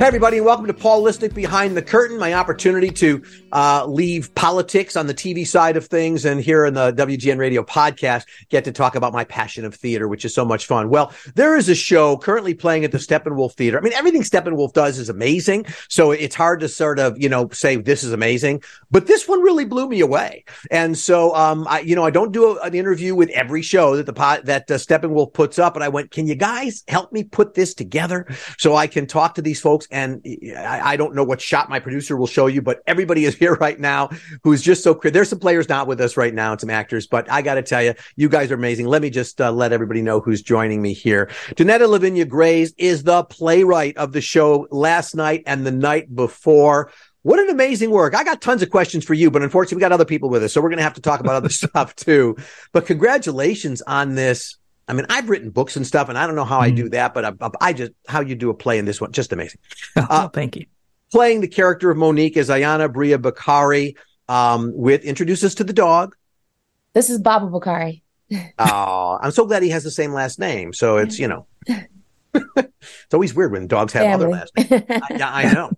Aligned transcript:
Hey, 0.00 0.06
everybody, 0.06 0.40
welcome 0.40 0.66
to 0.66 0.72
Paul 0.72 1.06
Behind 1.34 1.76
the 1.76 1.82
Curtain, 1.82 2.18
my 2.18 2.32
opportunity 2.32 2.88
to 2.88 3.22
uh, 3.52 3.84
leave 3.84 4.34
politics 4.34 4.96
on 4.96 5.06
the 5.06 5.12
TV 5.12 5.46
side 5.46 5.76
of 5.76 5.88
things 5.88 6.24
and 6.24 6.40
here 6.40 6.64
in 6.64 6.72
the 6.72 6.94
WGN 6.94 7.36
Radio 7.36 7.62
podcast, 7.62 8.24
get 8.48 8.64
to 8.64 8.72
talk 8.72 8.94
about 8.94 9.12
my 9.12 9.24
passion 9.24 9.66
of 9.66 9.74
theater, 9.74 10.08
which 10.08 10.24
is 10.24 10.32
so 10.32 10.42
much 10.42 10.64
fun. 10.64 10.88
Well, 10.88 11.12
there 11.34 11.54
is 11.54 11.68
a 11.68 11.74
show 11.74 12.16
currently 12.16 12.54
playing 12.54 12.86
at 12.86 12.92
the 12.92 12.98
Steppenwolf 12.98 13.52
Theater. 13.52 13.76
I 13.76 13.82
mean, 13.82 13.92
everything 13.92 14.22
Steppenwolf 14.22 14.72
does 14.72 14.98
is 14.98 15.10
amazing. 15.10 15.66
So 15.90 16.12
it's 16.12 16.34
hard 16.34 16.60
to 16.60 16.68
sort 16.68 16.98
of, 16.98 17.20
you 17.20 17.28
know, 17.28 17.50
say 17.50 17.76
this 17.76 18.02
is 18.02 18.14
amazing, 18.14 18.62
but 18.90 19.06
this 19.06 19.28
one 19.28 19.42
really 19.42 19.66
blew 19.66 19.86
me 19.86 20.00
away. 20.00 20.46
And 20.70 20.96
so, 20.96 21.34
um, 21.34 21.66
I, 21.68 21.80
you 21.80 21.94
know, 21.94 22.06
I 22.06 22.10
don't 22.10 22.32
do 22.32 22.56
a, 22.56 22.62
an 22.62 22.74
interview 22.74 23.14
with 23.14 23.28
every 23.30 23.60
show 23.60 23.96
that 23.96 24.06
the 24.06 24.14
pot 24.14 24.46
that 24.46 24.70
uh, 24.70 24.76
Steppenwolf 24.76 25.34
puts 25.34 25.58
up, 25.58 25.74
but 25.74 25.82
I 25.82 25.88
went, 25.88 26.10
can 26.10 26.26
you 26.26 26.36
guys 26.36 26.84
help 26.88 27.12
me 27.12 27.22
put 27.22 27.52
this 27.52 27.74
together 27.74 28.26
so 28.56 28.76
I 28.76 28.86
can 28.86 29.06
talk 29.06 29.34
to 29.34 29.42
these 29.42 29.60
folks? 29.60 29.88
And 29.90 30.22
I, 30.56 30.92
I 30.92 30.96
don't 30.96 31.14
know 31.14 31.24
what 31.24 31.40
shot 31.40 31.68
my 31.68 31.80
producer 31.80 32.16
will 32.16 32.26
show 32.26 32.46
you, 32.46 32.62
but 32.62 32.82
everybody 32.86 33.24
is 33.24 33.34
here 33.40 33.54
right 33.54 33.78
now 33.78 34.10
who's 34.44 34.62
just 34.62 34.82
so 34.82 34.94
There's 34.94 35.28
some 35.28 35.38
players 35.38 35.68
not 35.68 35.86
with 35.86 36.00
us 36.00 36.16
right 36.16 36.34
now 36.34 36.52
and 36.52 36.60
some 36.60 36.70
actors, 36.70 37.06
but 37.06 37.30
I 37.30 37.42
got 37.42 37.54
to 37.54 37.62
tell 37.62 37.82
you, 37.82 37.94
you 38.16 38.28
guys 38.28 38.50
are 38.50 38.54
amazing. 38.54 38.86
Let 38.86 39.02
me 39.02 39.10
just 39.10 39.40
uh, 39.40 39.52
let 39.52 39.72
everybody 39.72 40.02
know 40.02 40.20
who's 40.20 40.42
joining 40.42 40.82
me 40.82 40.92
here. 40.92 41.30
Donnetta 41.56 41.88
Lavinia 41.88 42.24
Grays 42.24 42.72
is 42.78 43.02
the 43.02 43.24
playwright 43.24 43.96
of 43.96 44.12
the 44.12 44.20
show 44.20 44.66
last 44.70 45.14
night 45.14 45.42
and 45.46 45.66
the 45.66 45.72
night 45.72 46.14
before. 46.14 46.92
What 47.22 47.38
an 47.38 47.50
amazing 47.50 47.90
work. 47.90 48.14
I 48.14 48.24
got 48.24 48.40
tons 48.40 48.62
of 48.62 48.70
questions 48.70 49.04
for 49.04 49.12
you, 49.12 49.30
but 49.30 49.42
unfortunately 49.42 49.76
we 49.76 49.80
got 49.80 49.92
other 49.92 50.06
people 50.06 50.30
with 50.30 50.42
us. 50.42 50.54
So 50.54 50.62
we're 50.62 50.70
going 50.70 50.78
to 50.78 50.84
have 50.84 50.94
to 50.94 51.02
talk 51.02 51.20
about 51.20 51.34
other 51.34 51.48
stuff 51.50 51.94
too. 51.94 52.36
But 52.72 52.86
congratulations 52.86 53.82
on 53.82 54.14
this 54.14 54.56
I 54.90 54.92
mean, 54.92 55.06
I've 55.08 55.30
written 55.30 55.50
books 55.50 55.76
and 55.76 55.86
stuff, 55.86 56.08
and 56.08 56.18
I 56.18 56.26
don't 56.26 56.34
know 56.34 56.44
how 56.44 56.58
mm. 56.58 56.64
I 56.64 56.70
do 56.70 56.88
that, 56.88 57.14
but 57.14 57.24
I, 57.24 57.50
I, 57.60 57.72
just 57.72 57.92
how 58.08 58.20
you 58.20 58.34
do 58.34 58.50
a 58.50 58.54
play 58.54 58.76
in 58.76 58.86
this 58.86 59.00
one, 59.00 59.12
just 59.12 59.32
amazing. 59.32 59.60
Oh, 59.96 60.06
uh, 60.10 60.28
thank 60.28 60.56
you. 60.56 60.66
Playing 61.12 61.40
the 61.40 61.48
character 61.48 61.90
of 61.90 61.96
Monique 61.96 62.36
is 62.36 62.48
Ayanna 62.48 62.92
Bria 62.92 63.18
Bakari. 63.18 63.96
Um, 64.28 64.72
with 64.76 65.04
introduces 65.04 65.56
to 65.56 65.64
the 65.64 65.72
dog. 65.72 66.14
This 66.92 67.10
is 67.10 67.18
Baba 67.18 67.46
Bakari. 67.46 68.04
oh, 68.58 69.18
I'm 69.22 69.32
so 69.32 69.44
glad 69.46 69.62
he 69.62 69.70
has 69.70 69.82
the 69.82 69.90
same 69.90 70.12
last 70.12 70.38
name. 70.38 70.72
So 70.72 70.98
it's 70.98 71.18
you 71.18 71.26
know, 71.28 71.46
it's 72.34 73.12
always 73.14 73.34
weird 73.34 73.52
when 73.52 73.66
dogs 73.66 73.92
have 73.92 74.02
Family. 74.02 74.14
other 74.14 74.28
last 74.28 74.52
names. 74.56 74.84
I, 74.88 75.16
yeah, 75.16 75.30
I 75.32 75.52
know. 75.52 75.72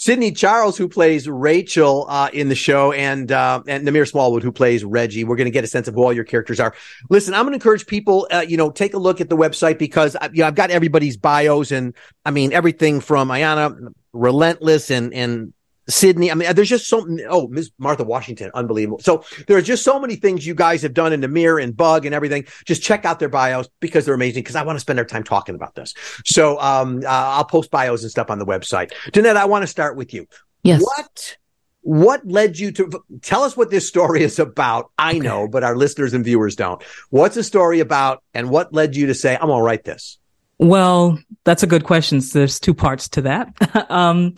Sydney 0.00 0.30
Charles, 0.30 0.78
who 0.78 0.88
plays 0.88 1.28
Rachel 1.28 2.06
uh, 2.08 2.30
in 2.32 2.48
the 2.48 2.54
show, 2.54 2.92
and 2.92 3.32
uh, 3.32 3.60
and 3.66 3.86
Namir 3.86 4.08
Smallwood, 4.08 4.44
who 4.44 4.52
plays 4.52 4.84
Reggie. 4.84 5.24
We're 5.24 5.34
going 5.34 5.46
to 5.46 5.50
get 5.50 5.64
a 5.64 5.66
sense 5.66 5.88
of 5.88 5.94
who 5.94 6.04
all 6.04 6.12
your 6.12 6.22
characters 6.22 6.60
are. 6.60 6.72
Listen, 7.10 7.34
I'm 7.34 7.42
going 7.42 7.50
to 7.50 7.56
encourage 7.56 7.84
people, 7.84 8.28
uh, 8.30 8.44
you 8.46 8.56
know, 8.56 8.70
take 8.70 8.94
a 8.94 8.98
look 8.98 9.20
at 9.20 9.28
the 9.28 9.36
website 9.36 9.76
because 9.76 10.14
I, 10.14 10.30
you 10.32 10.42
know, 10.42 10.46
I've 10.46 10.54
got 10.54 10.70
everybody's 10.70 11.16
bios, 11.16 11.72
and 11.72 11.94
I 12.24 12.30
mean 12.30 12.52
everything 12.52 13.00
from 13.00 13.28
Ayanna, 13.28 13.92
Relentless, 14.12 14.92
and 14.92 15.12
and 15.12 15.52
Sydney. 15.88 16.30
I 16.30 16.34
mean, 16.34 16.54
there's 16.54 16.68
just 16.68 16.86
so 16.86 17.06
oh, 17.28 17.48
Ms. 17.48 17.70
Martha 17.78 18.04
Washington, 18.04 18.50
unbelievable. 18.54 18.98
So 19.00 19.24
there 19.46 19.56
are 19.56 19.62
just 19.62 19.84
so 19.84 19.98
many 19.98 20.16
things 20.16 20.46
you 20.46 20.54
guys 20.54 20.82
have 20.82 20.94
done 20.94 21.12
in 21.12 21.20
the 21.20 21.28
mirror 21.28 21.58
and 21.58 21.76
bug 21.76 22.06
and 22.06 22.14
everything. 22.14 22.46
Just 22.64 22.82
check 22.82 23.04
out 23.04 23.18
their 23.18 23.28
bios 23.28 23.68
because 23.80 24.04
they're 24.04 24.14
amazing. 24.14 24.42
Because 24.42 24.56
I 24.56 24.62
want 24.62 24.76
to 24.76 24.80
spend 24.80 24.98
our 24.98 25.04
time 25.04 25.24
talking 25.24 25.54
about 25.54 25.74
this. 25.74 25.94
So 26.24 26.60
um, 26.60 27.02
uh, 27.04 27.08
I'll 27.08 27.44
post 27.44 27.70
bios 27.70 28.02
and 28.02 28.10
stuff 28.10 28.30
on 28.30 28.38
the 28.38 28.46
website. 28.46 28.92
Donnetta, 29.12 29.36
I 29.36 29.46
want 29.46 29.62
to 29.62 29.66
start 29.66 29.96
with 29.96 30.12
you. 30.12 30.26
Yes. 30.62 30.82
What 30.82 31.36
what 31.82 32.26
led 32.26 32.58
you 32.58 32.70
to 32.72 32.90
tell 33.22 33.44
us 33.44 33.56
what 33.56 33.70
this 33.70 33.88
story 33.88 34.22
is 34.22 34.38
about? 34.38 34.90
I 34.98 35.10
okay. 35.10 35.20
know, 35.20 35.48
but 35.48 35.64
our 35.64 35.76
listeners 35.76 36.12
and 36.12 36.24
viewers 36.24 36.56
don't. 36.56 36.82
What's 37.08 37.34
the 37.34 37.42
story 37.42 37.80
about, 37.80 38.22
and 38.34 38.50
what 38.50 38.74
led 38.74 38.94
you 38.94 39.06
to 39.06 39.14
say, 39.14 39.34
"I'm 39.34 39.48
gonna 39.48 39.62
write 39.62 39.84
this"? 39.84 40.18
Well, 40.58 41.18
that's 41.44 41.62
a 41.62 41.66
good 41.66 41.84
question. 41.84 42.20
So 42.20 42.40
there's 42.40 42.60
two 42.60 42.74
parts 42.74 43.08
to 43.10 43.22
that. 43.22 43.90
um, 43.90 44.34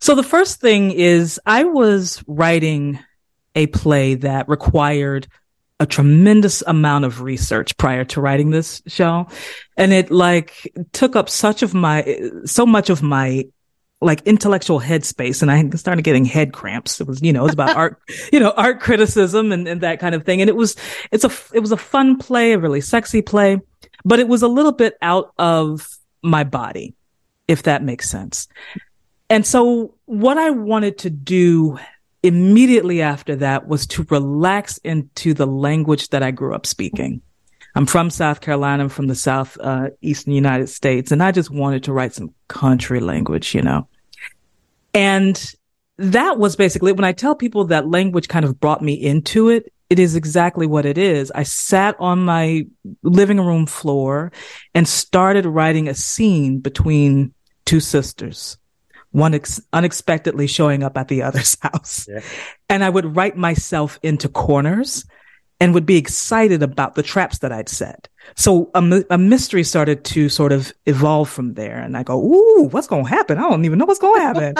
so 0.00 0.14
the 0.14 0.22
first 0.22 0.60
thing 0.60 0.90
is 0.90 1.40
I 1.46 1.64
was 1.64 2.22
writing 2.26 2.98
a 3.54 3.66
play 3.66 4.14
that 4.14 4.48
required 4.48 5.26
a 5.80 5.86
tremendous 5.86 6.62
amount 6.66 7.04
of 7.04 7.20
research 7.20 7.76
prior 7.76 8.04
to 8.04 8.20
writing 8.20 8.50
this 8.50 8.82
show. 8.86 9.28
And 9.76 9.92
it 9.92 10.10
like 10.10 10.72
took 10.92 11.14
up 11.14 11.28
such 11.28 11.62
of 11.62 11.72
my, 11.72 12.20
so 12.44 12.66
much 12.66 12.90
of 12.90 13.02
my 13.02 13.44
like 14.00 14.22
intellectual 14.22 14.80
headspace 14.80 15.42
and 15.42 15.50
I 15.50 15.76
started 15.76 16.02
getting 16.02 16.24
head 16.24 16.52
cramps. 16.52 17.00
It 17.00 17.06
was, 17.06 17.20
you 17.20 17.32
know, 17.32 17.40
it 17.40 17.44
was 17.44 17.52
about 17.54 17.76
art, 17.76 18.00
you 18.32 18.40
know, 18.40 18.52
art 18.56 18.80
criticism 18.80 19.52
and, 19.52 19.66
and 19.66 19.80
that 19.80 20.00
kind 20.00 20.14
of 20.14 20.24
thing. 20.24 20.40
And 20.40 20.48
it 20.48 20.56
was, 20.56 20.76
it's 21.10 21.24
a, 21.24 21.30
it 21.52 21.60
was 21.60 21.72
a 21.72 21.76
fun 21.76 22.16
play, 22.18 22.52
a 22.52 22.58
really 22.58 22.80
sexy 22.80 23.22
play, 23.22 23.60
but 24.04 24.20
it 24.20 24.28
was 24.28 24.42
a 24.42 24.48
little 24.48 24.72
bit 24.72 24.96
out 25.02 25.32
of 25.38 25.88
my 26.22 26.44
body, 26.44 26.94
if 27.46 27.64
that 27.64 27.82
makes 27.82 28.08
sense. 28.08 28.48
And 29.30 29.46
so 29.46 29.94
what 30.06 30.38
I 30.38 30.50
wanted 30.50 30.98
to 30.98 31.10
do 31.10 31.78
immediately 32.22 33.02
after 33.02 33.36
that 33.36 33.68
was 33.68 33.86
to 33.86 34.06
relax 34.10 34.78
into 34.78 35.34
the 35.34 35.46
language 35.46 36.08
that 36.08 36.22
I 36.22 36.30
grew 36.30 36.54
up 36.54 36.66
speaking. 36.66 37.20
I'm 37.74 37.86
from 37.86 38.10
South 38.10 38.40
Carolina, 38.40 38.84
I'm 38.84 38.88
from 38.88 39.06
the 39.06 39.14
South 39.14 39.56
uh, 39.60 39.90
Eastern 40.00 40.32
United 40.32 40.68
States, 40.68 41.12
and 41.12 41.22
I 41.22 41.30
just 41.30 41.50
wanted 41.50 41.84
to 41.84 41.92
write 41.92 42.14
some 42.14 42.34
country 42.48 43.00
language, 43.00 43.54
you 43.54 43.62
know. 43.62 43.86
And 44.94 45.54
that 45.98 46.38
was 46.38 46.56
basically 46.56 46.92
when 46.92 47.04
I 47.04 47.12
tell 47.12 47.34
people 47.34 47.66
that 47.66 47.88
language 47.88 48.28
kind 48.28 48.44
of 48.44 48.58
brought 48.58 48.82
me 48.82 48.94
into 48.94 49.48
it, 49.48 49.72
it 49.90 49.98
is 49.98 50.16
exactly 50.16 50.66
what 50.66 50.86
it 50.86 50.98
is. 50.98 51.30
I 51.34 51.44
sat 51.44 51.94
on 51.98 52.24
my 52.24 52.66
living 53.02 53.40
room 53.40 53.66
floor 53.66 54.32
and 54.74 54.88
started 54.88 55.46
writing 55.46 55.88
a 55.88 55.94
scene 55.94 56.58
between 56.60 57.32
two 57.64 57.80
sisters 57.80 58.58
one 59.12 59.34
ex- 59.34 59.60
unexpectedly 59.72 60.46
showing 60.46 60.82
up 60.82 60.96
at 60.96 61.08
the 61.08 61.22
other's 61.22 61.56
house. 61.62 62.06
Yeah. 62.08 62.20
And 62.68 62.84
I 62.84 62.90
would 62.90 63.16
write 63.16 63.36
myself 63.36 63.98
into 64.02 64.28
corners 64.28 65.04
and 65.60 65.74
would 65.74 65.86
be 65.86 65.96
excited 65.96 66.62
about 66.62 66.94
the 66.94 67.02
traps 67.02 67.38
that 67.38 67.52
I'd 67.52 67.68
set. 67.68 68.08
So 68.36 68.70
a, 68.74 69.04
a 69.10 69.18
mystery 69.18 69.64
started 69.64 70.04
to 70.04 70.28
sort 70.28 70.52
of 70.52 70.72
evolve 70.86 71.28
from 71.28 71.54
there. 71.54 71.78
And 71.78 71.96
I 71.96 72.02
go, 72.02 72.22
Ooh, 72.22 72.68
what's 72.70 72.86
going 72.86 73.04
to 73.04 73.10
happen? 73.10 73.38
I 73.38 73.42
don't 73.42 73.64
even 73.64 73.78
know 73.78 73.86
what's 73.86 73.98
going 73.98 74.20
to 74.20 74.26
happen. 74.26 74.54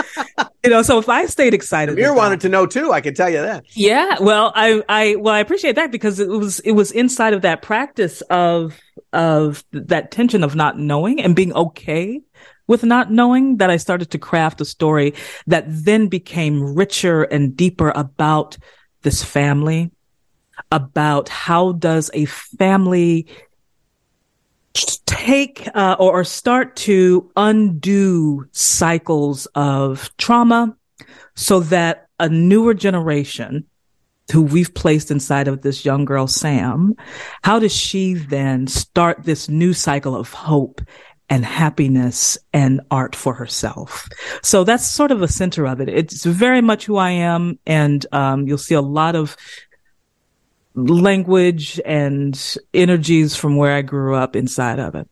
you 0.64 0.70
know, 0.70 0.82
so 0.82 0.98
if 0.98 1.08
I 1.08 1.26
stayed 1.26 1.54
excited, 1.54 1.98
you 1.98 2.14
wanted 2.14 2.40
to 2.40 2.48
know 2.48 2.66
too. 2.66 2.92
I 2.92 3.00
can 3.00 3.14
tell 3.14 3.30
you 3.30 3.42
that. 3.42 3.64
Yeah. 3.76 4.16
Well, 4.20 4.52
I, 4.54 4.82
I, 4.88 5.16
well, 5.16 5.34
I 5.34 5.40
appreciate 5.40 5.76
that 5.76 5.92
because 5.92 6.18
it 6.18 6.28
was, 6.28 6.60
it 6.60 6.72
was 6.72 6.90
inside 6.90 7.34
of 7.34 7.42
that 7.42 7.62
practice 7.62 8.22
of, 8.22 8.80
of 9.12 9.64
that 9.72 10.10
tension 10.10 10.42
of 10.42 10.56
not 10.56 10.78
knowing 10.78 11.20
and 11.20 11.36
being 11.36 11.52
okay 11.52 12.22
with 12.68 12.84
not 12.84 13.10
knowing 13.10 13.56
that 13.56 13.70
I 13.70 13.78
started 13.78 14.10
to 14.12 14.18
craft 14.18 14.60
a 14.60 14.64
story 14.64 15.14
that 15.48 15.64
then 15.66 16.06
became 16.06 16.74
richer 16.76 17.24
and 17.24 17.56
deeper 17.56 17.92
about 17.96 18.56
this 19.02 19.24
family, 19.24 19.90
about 20.70 21.28
how 21.28 21.72
does 21.72 22.10
a 22.14 22.26
family 22.26 23.26
take 25.06 25.68
uh, 25.74 25.96
or, 25.98 26.20
or 26.20 26.24
start 26.24 26.76
to 26.76 27.30
undo 27.36 28.46
cycles 28.52 29.46
of 29.54 30.10
trauma 30.18 30.76
so 31.34 31.60
that 31.60 32.08
a 32.20 32.28
newer 32.28 32.74
generation 32.74 33.64
who 34.32 34.42
we've 34.42 34.74
placed 34.74 35.10
inside 35.10 35.48
of 35.48 35.62
this 35.62 35.84
young 35.84 36.04
girl, 36.04 36.26
Sam, 36.26 36.94
how 37.42 37.58
does 37.58 37.74
she 37.74 38.14
then 38.14 38.66
start 38.66 39.24
this 39.24 39.48
new 39.48 39.72
cycle 39.72 40.14
of 40.14 40.32
hope 40.32 40.82
and 41.30 41.44
happiness 41.44 42.38
and 42.52 42.80
art 42.90 43.14
for 43.14 43.34
herself. 43.34 44.08
So 44.42 44.64
that's 44.64 44.86
sort 44.86 45.10
of 45.10 45.20
the 45.20 45.28
center 45.28 45.66
of 45.66 45.80
it. 45.80 45.88
It's 45.88 46.24
very 46.24 46.60
much 46.60 46.86
who 46.86 46.96
I 46.96 47.10
am. 47.10 47.58
And, 47.66 48.04
um, 48.12 48.46
you'll 48.46 48.58
see 48.58 48.74
a 48.74 48.80
lot 48.80 49.14
of 49.14 49.36
language 50.74 51.80
and 51.84 52.56
energies 52.72 53.36
from 53.36 53.56
where 53.56 53.74
I 53.74 53.82
grew 53.82 54.14
up 54.14 54.36
inside 54.36 54.78
of 54.78 54.94
it. 54.94 55.08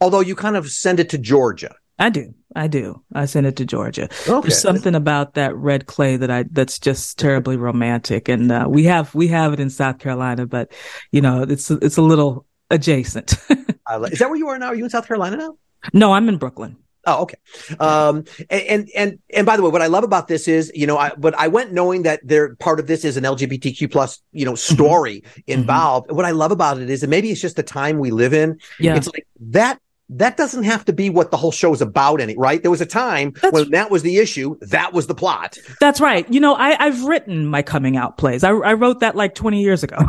Although 0.00 0.20
you 0.20 0.34
kind 0.34 0.56
of 0.56 0.70
send 0.70 1.00
it 1.00 1.10
to 1.10 1.18
Georgia. 1.18 1.74
I 1.98 2.10
do. 2.10 2.34
I 2.56 2.66
do. 2.66 3.02
I 3.12 3.26
send 3.26 3.46
it 3.46 3.56
to 3.56 3.64
Georgia. 3.64 4.08
Okay. 4.26 4.48
There's 4.48 4.60
something 4.60 4.94
about 4.94 5.34
that 5.34 5.54
red 5.56 5.86
clay 5.86 6.16
that 6.16 6.30
I, 6.30 6.44
that's 6.50 6.78
just 6.78 7.18
terribly 7.18 7.56
romantic. 7.56 8.28
And, 8.28 8.50
uh, 8.50 8.66
we 8.68 8.84
have, 8.84 9.14
we 9.14 9.28
have 9.28 9.52
it 9.52 9.60
in 9.60 9.70
South 9.70 9.98
Carolina, 9.98 10.46
but 10.46 10.72
you 11.12 11.20
know, 11.20 11.42
it's, 11.42 11.70
it's 11.70 11.96
a 11.96 12.02
little 12.02 12.46
adjacent. 12.70 13.34
Is 14.10 14.18
that 14.18 14.28
where 14.28 14.38
you 14.38 14.48
are 14.48 14.58
now? 14.58 14.68
Are 14.68 14.74
you 14.74 14.84
in 14.84 14.90
South 14.90 15.06
Carolina 15.06 15.36
now? 15.36 15.56
No, 15.92 16.12
I'm 16.12 16.28
in 16.28 16.38
Brooklyn. 16.38 16.76
Oh, 17.06 17.22
okay. 17.22 17.36
Um, 17.78 18.24
and, 18.48 18.88
and, 18.96 19.18
and 19.30 19.46
by 19.46 19.56
the 19.56 19.62
way, 19.62 19.70
what 19.70 19.82
I 19.82 19.88
love 19.88 20.04
about 20.04 20.28
this 20.28 20.48
is, 20.48 20.72
you 20.74 20.86
know, 20.86 20.96
I, 20.96 21.12
but 21.16 21.34
I 21.34 21.48
went 21.48 21.72
knowing 21.72 22.02
that 22.04 22.20
there, 22.24 22.54
part 22.56 22.80
of 22.80 22.86
this 22.86 23.04
is 23.04 23.16
an 23.16 23.24
LGBTQ 23.24 23.92
plus, 23.92 24.22
you 24.32 24.44
know, 24.44 24.52
mm-hmm. 24.52 24.74
story 24.74 25.20
mm-hmm. 25.20 25.40
involved. 25.46 26.06
Mm-hmm. 26.06 26.16
What 26.16 26.24
I 26.24 26.30
love 26.30 26.50
about 26.50 26.80
it 26.80 26.88
is, 26.88 27.02
and 27.02 27.10
maybe 27.10 27.30
it's 27.30 27.40
just 27.40 27.56
the 27.56 27.62
time 27.62 27.98
we 27.98 28.10
live 28.10 28.32
in. 28.32 28.58
Yeah. 28.78 28.96
It's 28.96 29.08
like 29.08 29.26
that 29.50 29.80
that 30.10 30.36
doesn't 30.36 30.64
have 30.64 30.84
to 30.84 30.92
be 30.92 31.10
what 31.10 31.30
the 31.30 31.36
whole 31.36 31.52
show 31.52 31.72
is 31.72 31.80
about 31.80 32.20
any 32.20 32.34
right? 32.36 32.62
There 32.62 32.70
was 32.70 32.80
a 32.80 32.86
time 32.86 33.32
that's, 33.40 33.52
when 33.52 33.70
that 33.70 33.90
was 33.90 34.02
the 34.02 34.18
issue. 34.18 34.56
That 34.60 34.92
was 34.92 35.06
the 35.06 35.14
plot. 35.14 35.58
That's 35.80 36.00
right. 36.00 36.30
You 36.32 36.40
know 36.40 36.54
I, 36.54 36.76
i've 36.84 37.04
written 37.04 37.46
my 37.46 37.62
coming 37.62 37.96
out 37.96 38.18
plays. 38.18 38.44
I, 38.44 38.50
I 38.50 38.74
wrote 38.74 39.00
that 39.00 39.16
like 39.16 39.34
20 39.34 39.62
years 39.62 39.82
ago. 39.82 39.98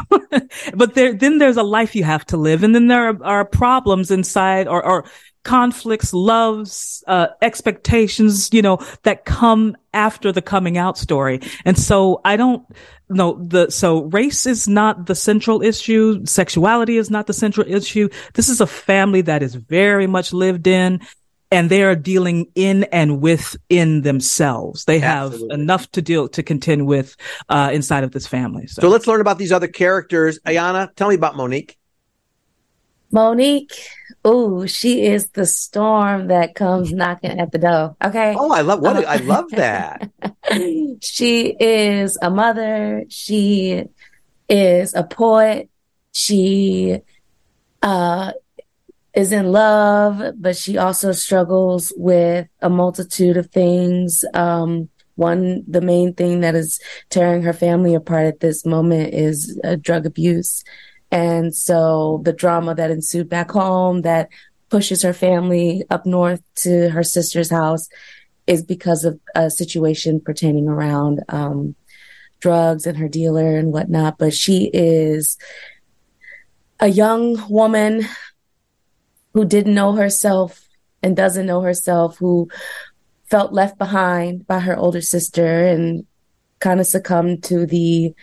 But 0.74 0.96
there 0.96 1.14
then 1.14 1.38
there's 1.38 1.58
a 1.58 1.64
life 1.64 1.96
you 1.96 2.04
have 2.04 2.26
to 2.26 2.38
live 2.38 2.64
and 2.64 2.76
then 2.76 2.88
there 2.88 3.10
are, 3.10 3.24
are 3.24 3.46
problems 3.46 4.12
inside 4.12 4.68
or, 4.68 4.84
or 4.86 5.06
conflicts, 5.46 6.14
loves, 6.14 7.04
uh, 7.08 7.28
expectations, 7.42 8.50
you 8.52 8.62
know, 8.62 8.80
that 9.04 9.24
come 9.24 9.78
after 9.96 10.32
the 10.32 10.42
coming 10.42 10.78
out 10.78 10.98
story. 10.98 11.40
And 11.66 11.78
so 11.78 12.22
I 12.24 12.38
don't 12.38 12.64
know 13.10 13.34
the, 13.42 13.70
so 13.72 14.04
race 14.04 14.46
is 14.46 14.68
not 14.68 15.08
the 15.08 15.16
central 15.16 15.62
issue. 15.62 16.26
Sexuality 16.26 16.98
is 16.98 17.10
not 17.10 17.28
the 17.28 17.34
central 17.34 17.68
issue. 17.68 18.10
This 18.34 18.50
is 18.50 18.62
a 18.62 18.68
family 18.68 19.22
that 19.22 19.42
is 19.42 19.56
very 19.56 20.06
much 20.06 20.34
lived 20.34 20.68
in 20.68 21.02
and 21.52 21.70
they 21.70 21.84
are 21.84 21.96
dealing 21.96 22.48
in 22.56 22.84
and 22.86 23.22
within 23.22 24.02
themselves. 24.02 24.86
They 24.86 25.00
have 25.00 25.34
Absolutely. 25.34 25.62
enough 25.62 25.92
to 25.92 26.02
deal 26.02 26.28
to 26.30 26.44
contend 26.44 26.88
with 26.88 27.16
uh, 27.50 27.70
inside 27.72 28.04
of 28.04 28.12
this 28.12 28.28
family. 28.28 28.68
So. 28.68 28.82
so 28.82 28.90
let's 28.90 29.08
learn 29.08 29.22
about 29.22 29.38
these 29.38 29.52
other 29.52 29.68
characters. 29.68 30.40
Ayanna, 30.46 30.94
tell 30.96 31.10
me 31.10 31.16
about 31.16 31.38
Monique. 31.38 31.78
Monique, 33.12 33.72
ooh, 34.26 34.68
she 34.68 35.06
is 35.06 35.30
the 35.32 35.46
storm 35.46 36.28
that 36.28 36.56
comes 36.56 36.92
knocking 36.92 37.40
at 37.40 37.52
the 37.52 37.58
door. 37.58 37.96
Okay. 38.04 38.36
Oh, 38.38 38.52
I 38.52 38.62
love 38.62 38.82
what 38.82 39.06
I 39.06 39.18
love 39.18 39.50
that. 39.52 40.10
she 41.02 41.56
is 41.60 42.18
a 42.22 42.30
mother. 42.30 43.04
She 43.10 43.84
is 44.50 44.94
a 44.94 45.04
poet. 45.04 45.70
She 46.12 47.00
uh 47.82 48.32
is 49.14 49.32
in 49.32 49.52
love, 49.52 50.34
but 50.38 50.58
she 50.58 50.78
also 50.78 51.12
struggles 51.14 51.94
with 51.96 52.48
a 52.62 52.70
multitude 52.70 53.38
of 53.38 53.50
things. 53.50 54.26
Um, 54.34 54.90
one, 55.16 55.64
the 55.68 55.80
main 55.80 56.14
thing 56.14 56.42
that 56.42 56.56
is 56.56 56.80
tearing 57.10 57.42
her 57.44 57.54
family 57.54 57.96
apart 57.96 58.26
at 58.26 58.42
this 58.42 58.66
moment 58.66 59.14
is 59.14 59.60
uh, 59.64 59.78
drug 59.80 60.06
abuse. 60.06 60.66
And 61.16 61.56
so 61.56 62.20
the 62.26 62.34
drama 62.34 62.76
that 62.76 62.92
ensued 62.92 63.30
back 63.30 63.52
home 63.52 64.02
that 64.02 64.28
pushes 64.70 65.02
her 65.04 65.14
family 65.14 65.86
up 65.90 66.06
north 66.06 66.42
to 66.56 66.90
her 66.90 67.04
sister's 67.04 67.50
house 67.50 67.88
is 68.48 68.62
because 68.62 69.06
of 69.06 69.18
a 69.34 69.50
situation 69.50 70.20
pertaining 70.20 70.68
around 70.68 71.24
um, 71.30 71.74
drugs 72.42 72.86
and 72.86 72.98
her 72.98 73.08
dealer 73.08 73.56
and 73.56 73.72
whatnot. 73.72 74.18
But 74.18 74.34
she 74.34 74.70
is 74.74 75.38
a 76.82 76.90
young 76.90 77.42
woman 77.50 78.06
who 79.34 79.46
didn't 79.46 79.74
know 79.74 79.94
herself 79.94 80.68
and 81.02 81.16
doesn't 81.16 81.46
know 81.46 81.62
herself, 81.62 82.18
who 82.18 82.50
felt 83.30 83.54
left 83.54 83.78
behind 83.78 84.46
by 84.48 84.60
her 84.60 84.76
older 84.76 85.00
sister 85.00 85.66
and 85.66 86.06
kind 86.60 86.82
of 86.82 86.88
succumbed 86.88 87.46
to 87.46 87.66
the 87.66 88.14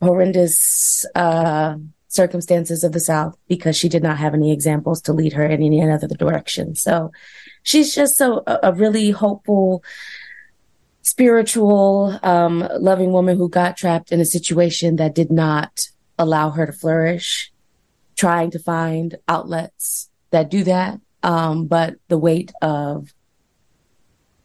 horrendous 0.00 1.04
uh, 1.14 1.76
circumstances 2.08 2.84
of 2.84 2.92
the 2.92 3.00
South 3.00 3.36
because 3.48 3.76
she 3.76 3.88
did 3.88 4.02
not 4.02 4.18
have 4.18 4.34
any 4.34 4.52
examples 4.52 5.02
to 5.02 5.12
lead 5.12 5.32
her 5.32 5.44
in 5.44 5.62
any 5.62 5.82
other 5.82 6.08
direction. 6.08 6.74
So 6.74 7.12
she's 7.62 7.94
just 7.94 8.20
a, 8.20 8.66
a 8.66 8.72
really 8.72 9.10
hopeful, 9.10 9.82
spiritual, 11.02 12.18
um, 12.22 12.66
loving 12.78 13.12
woman 13.12 13.36
who 13.36 13.48
got 13.48 13.76
trapped 13.76 14.12
in 14.12 14.20
a 14.20 14.24
situation 14.24 14.96
that 14.96 15.14
did 15.14 15.30
not 15.30 15.88
allow 16.18 16.50
her 16.50 16.66
to 16.66 16.72
flourish, 16.72 17.52
trying 18.16 18.50
to 18.52 18.58
find 18.58 19.16
outlets 19.28 20.10
that 20.30 20.50
do 20.50 20.64
that. 20.64 21.00
Um, 21.22 21.66
but 21.66 21.96
the 22.08 22.18
weight 22.18 22.52
of 22.62 23.12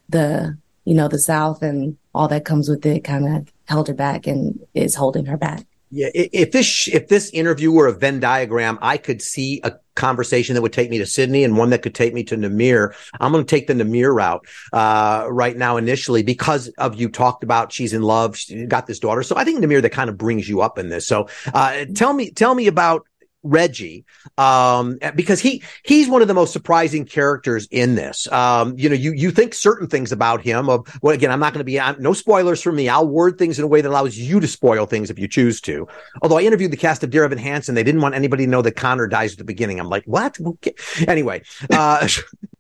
the, 0.09 0.57
you 0.85 0.95
know, 0.95 1.07
the 1.07 1.19
South 1.19 1.61
and 1.61 1.97
all 2.13 2.27
that 2.27 2.45
comes 2.45 2.67
with 2.67 2.85
it 2.85 3.03
kind 3.03 3.37
of 3.37 3.52
held 3.65 3.87
her 3.87 3.93
back 3.93 4.27
and 4.27 4.59
is 4.73 4.95
holding 4.95 5.25
her 5.25 5.37
back. 5.37 5.65
Yeah, 5.95 6.09
if 6.15 6.51
this 6.51 6.87
if 6.87 7.07
this 7.07 7.29
interview 7.29 7.71
were 7.71 7.85
a 7.85 7.93
Venn 7.93 8.19
diagram, 8.19 8.79
I 8.81 8.97
could 8.97 9.21
see 9.21 9.61
a 9.63 9.73
conversation 9.93 10.55
that 10.55 10.63
would 10.63 10.73
take 10.73 10.89
me 10.89 10.97
to 10.97 11.05
Sydney 11.05 11.43
and 11.43 11.55
one 11.55 11.69
that 11.69 11.83
could 11.83 11.93
take 11.93 12.15
me 12.15 12.23
to 12.23 12.35
Namir. 12.35 12.95
I'm 13.19 13.31
going 13.31 13.45
to 13.45 13.49
take 13.49 13.67
the 13.67 13.75
Namir 13.75 14.11
route 14.11 14.43
uh, 14.73 15.27
right 15.29 15.55
now 15.55 15.77
initially 15.77 16.23
because 16.23 16.69
of 16.79 16.99
you 16.99 17.09
talked 17.09 17.43
about 17.43 17.71
she's 17.71 17.93
in 17.93 18.01
love, 18.01 18.35
she 18.35 18.65
got 18.65 18.87
this 18.87 18.97
daughter. 18.97 19.21
So 19.21 19.35
I 19.37 19.43
think 19.43 19.63
Namir 19.63 19.83
that 19.83 19.91
kind 19.91 20.09
of 20.09 20.17
brings 20.17 20.49
you 20.49 20.61
up 20.61 20.79
in 20.79 20.89
this. 20.89 21.05
So 21.05 21.27
uh, 21.53 21.85
tell 21.93 22.13
me 22.13 22.31
tell 22.31 22.55
me 22.55 22.65
about 22.65 23.05
Reggie, 23.43 24.05
um, 24.37 24.97
because 25.15 25.39
he 25.39 25.61
he's 25.83 26.07
one 26.07 26.21
of 26.21 26.27
the 26.27 26.33
most 26.33 26.53
surprising 26.53 27.05
characters 27.05 27.67
in 27.71 27.95
this. 27.95 28.31
Um, 28.31 28.77
you 28.77 28.89
know, 28.89 28.95
you 28.95 29.11
you 29.11 29.31
think 29.31 29.53
certain 29.53 29.87
things 29.87 30.11
about 30.11 30.41
him. 30.41 30.69
Of 30.69 30.87
well, 31.01 31.13
again, 31.13 31.31
I'm 31.31 31.39
not 31.39 31.53
going 31.53 31.59
to 31.59 31.65
be 31.65 31.79
I'm, 31.79 32.01
no 32.01 32.13
spoilers 32.13 32.61
for 32.61 32.71
me. 32.71 32.89
I'll 32.89 33.07
word 33.07 33.37
things 33.37 33.59
in 33.59 33.65
a 33.65 33.67
way 33.67 33.81
that 33.81 33.89
allows 33.89 34.17
you 34.17 34.39
to 34.39 34.47
spoil 34.47 34.85
things 34.85 35.09
if 35.09 35.19
you 35.19 35.27
choose 35.27 35.61
to. 35.61 35.87
Although 36.21 36.37
I 36.37 36.41
interviewed 36.41 36.71
the 36.71 36.77
cast 36.77 37.03
of 37.03 37.09
Dear 37.09 37.25
Evan 37.25 37.37
Hansen, 37.37 37.75
they 37.75 37.83
didn't 37.83 38.01
want 38.01 38.15
anybody 38.15 38.45
to 38.45 38.49
know 38.49 38.61
that 38.61 38.75
Connor 38.75 39.07
dies 39.07 39.33
at 39.33 39.37
the 39.37 39.43
beginning. 39.43 39.79
I'm 39.79 39.89
like, 39.89 40.05
what? 40.05 40.39
Okay. 40.39 40.73
Anyway, 41.07 41.43
uh, 41.71 42.07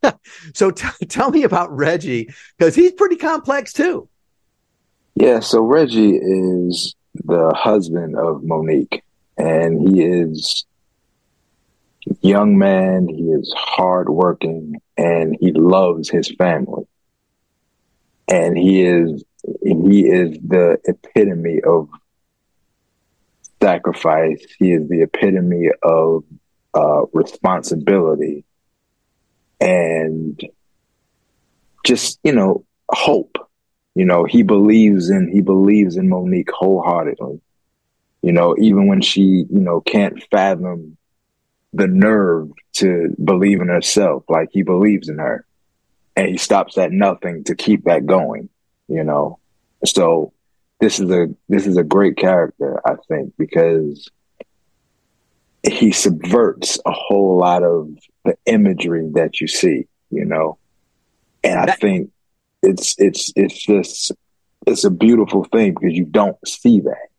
so 0.53 0.71
t- 0.71 1.05
tell 1.07 1.31
me 1.31 1.43
about 1.43 1.75
Reggie 1.75 2.29
because 2.57 2.75
he's 2.75 2.91
pretty 2.91 3.15
complex 3.15 3.73
too. 3.73 4.09
Yeah, 5.15 5.39
so 5.39 5.61
Reggie 5.61 6.15
is 6.15 6.95
the 7.13 7.53
husband 7.55 8.17
of 8.17 8.43
Monique, 8.43 9.03
and 9.37 9.87
he 9.87 10.03
is 10.03 10.65
young 12.21 12.57
man. 12.57 13.07
He 13.07 13.23
is 13.23 13.53
hardworking 13.55 14.81
and 14.97 15.35
he 15.39 15.51
loves 15.51 16.09
his 16.09 16.29
family. 16.31 16.85
And 18.27 18.57
he 18.57 18.83
is 18.83 19.23
he 19.61 20.07
is 20.07 20.37
the 20.45 20.79
epitome 20.85 21.61
of 21.61 21.89
sacrifice. 23.61 24.45
He 24.57 24.71
is 24.73 24.87
the 24.87 25.01
epitome 25.01 25.69
of 25.81 26.23
uh, 26.73 27.03
responsibility 27.13 28.45
and 29.59 30.41
just 31.85 32.19
you 32.23 32.33
know 32.33 32.65
hope. 32.89 33.37
You 33.95 34.05
know 34.05 34.23
he 34.23 34.43
believes 34.43 35.09
in 35.09 35.29
he 35.31 35.41
believes 35.41 35.97
in 35.97 36.09
Monique 36.09 36.51
wholeheartedly. 36.51 37.41
You 38.21 38.31
know 38.31 38.55
even 38.57 38.87
when 38.87 39.01
she 39.01 39.21
you 39.21 39.59
know 39.59 39.81
can't 39.81 40.21
fathom 40.31 40.97
the 41.73 41.87
nerve 41.87 42.51
to 42.73 43.15
believe 43.23 43.61
in 43.61 43.67
herself 43.67 44.23
like 44.29 44.49
he 44.51 44.63
believes 44.63 45.09
in 45.09 45.17
her. 45.17 45.45
And 46.15 46.27
he 46.27 46.37
stops 46.37 46.77
at 46.77 46.91
nothing 46.91 47.43
to 47.45 47.55
keep 47.55 47.85
that 47.85 48.05
going 48.05 48.49
you 48.87 49.03
know? 49.03 49.39
So 49.85 50.33
this 50.79 50.99
is 50.99 51.09
a 51.09 51.27
this 51.49 51.65
is 51.65 51.77
a 51.77 51.83
great 51.83 52.17
character 52.17 52.81
i 52.85 52.95
think 53.07 53.33
because 53.37 54.09
he 55.65 55.93
subverts 55.93 56.77
a 56.85 56.91
whole 56.91 57.37
lot 57.37 57.63
of 57.63 57.89
the 58.25 58.35
imagery 58.45 59.09
that 59.13 59.39
you 59.39 59.47
see 59.47 59.87
you 60.09 60.25
know? 60.25 60.57
And 61.43 61.59
i 61.59 61.73
think 61.73 62.11
it's 62.61 62.95
it's 62.97 63.31
it's 63.35 63.57
just 63.57 64.11
it's 64.67 64.83
a 64.83 64.91
beautiful 64.91 65.45
thing 65.45 65.73
because 65.73 65.93
you 65.93 66.05
don't 66.05 66.37
see 66.47 66.81
that 66.81 67.09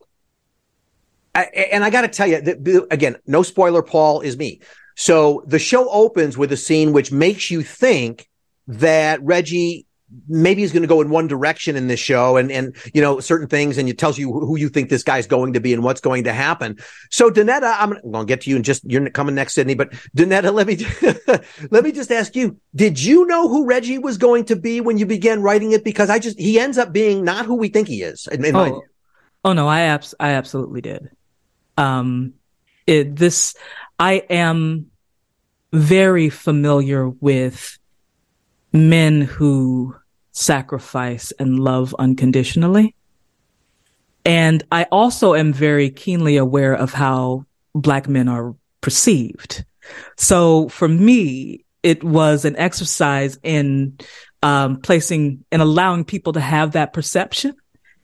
I, 1.34 1.42
and 1.72 1.84
I 1.84 1.90
got 1.90 2.02
to 2.02 2.08
tell 2.08 2.26
you 2.26 2.40
that, 2.40 2.86
again, 2.90 3.16
no 3.26 3.42
spoiler. 3.42 3.82
Paul 3.82 4.20
is 4.20 4.36
me. 4.36 4.60
So 4.96 5.42
the 5.46 5.58
show 5.58 5.88
opens 5.90 6.38
with 6.38 6.52
a 6.52 6.56
scene 6.56 6.92
which 6.92 7.10
makes 7.10 7.50
you 7.50 7.62
think 7.62 8.28
that 8.68 9.22
Reggie 9.22 9.86
maybe 10.28 10.62
is 10.62 10.70
going 10.70 10.82
to 10.82 10.88
go 10.88 11.00
in 11.00 11.10
one 11.10 11.26
direction 11.26 11.74
in 11.74 11.88
this 11.88 11.98
show 11.98 12.36
and, 12.36 12.52
and, 12.52 12.76
you 12.92 13.02
know, 13.02 13.18
certain 13.18 13.48
things 13.48 13.78
and 13.78 13.88
it 13.88 13.98
tells 13.98 14.16
you 14.16 14.32
who 14.32 14.56
you 14.56 14.68
think 14.68 14.88
this 14.88 15.02
guy's 15.02 15.26
going 15.26 15.54
to 15.54 15.60
be 15.60 15.72
and 15.72 15.82
what's 15.82 16.00
going 16.00 16.24
to 16.24 16.32
happen. 16.32 16.78
So 17.10 17.30
Donnetta, 17.30 17.74
I'm, 17.78 17.94
I'm 17.94 18.12
going 18.12 18.26
to 18.26 18.30
get 18.30 18.42
to 18.42 18.50
you 18.50 18.56
and 18.56 18.64
just, 18.64 18.84
you're 18.84 19.10
coming 19.10 19.34
next, 19.34 19.54
Sydney, 19.54 19.74
but 19.74 19.90
Donnetta, 20.16 20.52
let 20.52 20.68
me, 20.68 20.86
let 21.70 21.82
me 21.82 21.90
just 21.90 22.12
ask 22.12 22.36
you, 22.36 22.58
did 22.76 23.02
you 23.02 23.26
know 23.26 23.48
who 23.48 23.66
Reggie 23.66 23.98
was 23.98 24.18
going 24.18 24.44
to 24.44 24.56
be 24.56 24.80
when 24.80 24.98
you 24.98 25.06
began 25.06 25.42
writing 25.42 25.72
it? 25.72 25.82
Because 25.82 26.10
I 26.10 26.20
just, 26.20 26.38
he 26.38 26.60
ends 26.60 26.78
up 26.78 26.92
being 26.92 27.24
not 27.24 27.46
who 27.46 27.56
we 27.56 27.68
think 27.68 27.88
he 27.88 28.02
is. 28.02 28.28
In, 28.30 28.44
in 28.44 28.54
oh. 28.54 28.82
oh 29.44 29.52
no, 29.52 29.66
I 29.66 29.80
abs- 29.80 30.14
I 30.20 30.30
absolutely 30.30 30.80
did. 30.80 31.10
Um, 31.76 32.34
it, 32.86 33.16
this, 33.16 33.54
I 33.98 34.14
am 34.30 34.90
very 35.72 36.30
familiar 36.30 37.08
with 37.08 37.78
men 38.72 39.20
who 39.22 39.96
sacrifice 40.32 41.32
and 41.38 41.58
love 41.58 41.94
unconditionally. 41.98 42.94
And 44.24 44.62
I 44.72 44.84
also 44.90 45.34
am 45.34 45.52
very 45.52 45.90
keenly 45.90 46.36
aware 46.36 46.74
of 46.74 46.92
how 46.92 47.46
black 47.74 48.08
men 48.08 48.28
are 48.28 48.54
perceived. 48.80 49.64
So 50.16 50.68
for 50.68 50.88
me, 50.88 51.64
it 51.82 52.02
was 52.02 52.44
an 52.44 52.56
exercise 52.56 53.38
in 53.42 53.98
um, 54.42 54.80
placing 54.80 55.44
and 55.52 55.60
allowing 55.60 56.04
people 56.04 56.32
to 56.32 56.40
have 56.40 56.72
that 56.72 56.92
perception 56.92 57.54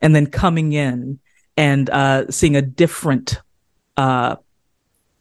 and 0.00 0.14
then 0.14 0.26
coming 0.26 0.72
in 0.72 1.18
and 1.56 1.88
uh, 1.90 2.30
seeing 2.30 2.56
a 2.56 2.62
different 2.62 3.40
uh, 4.00 4.36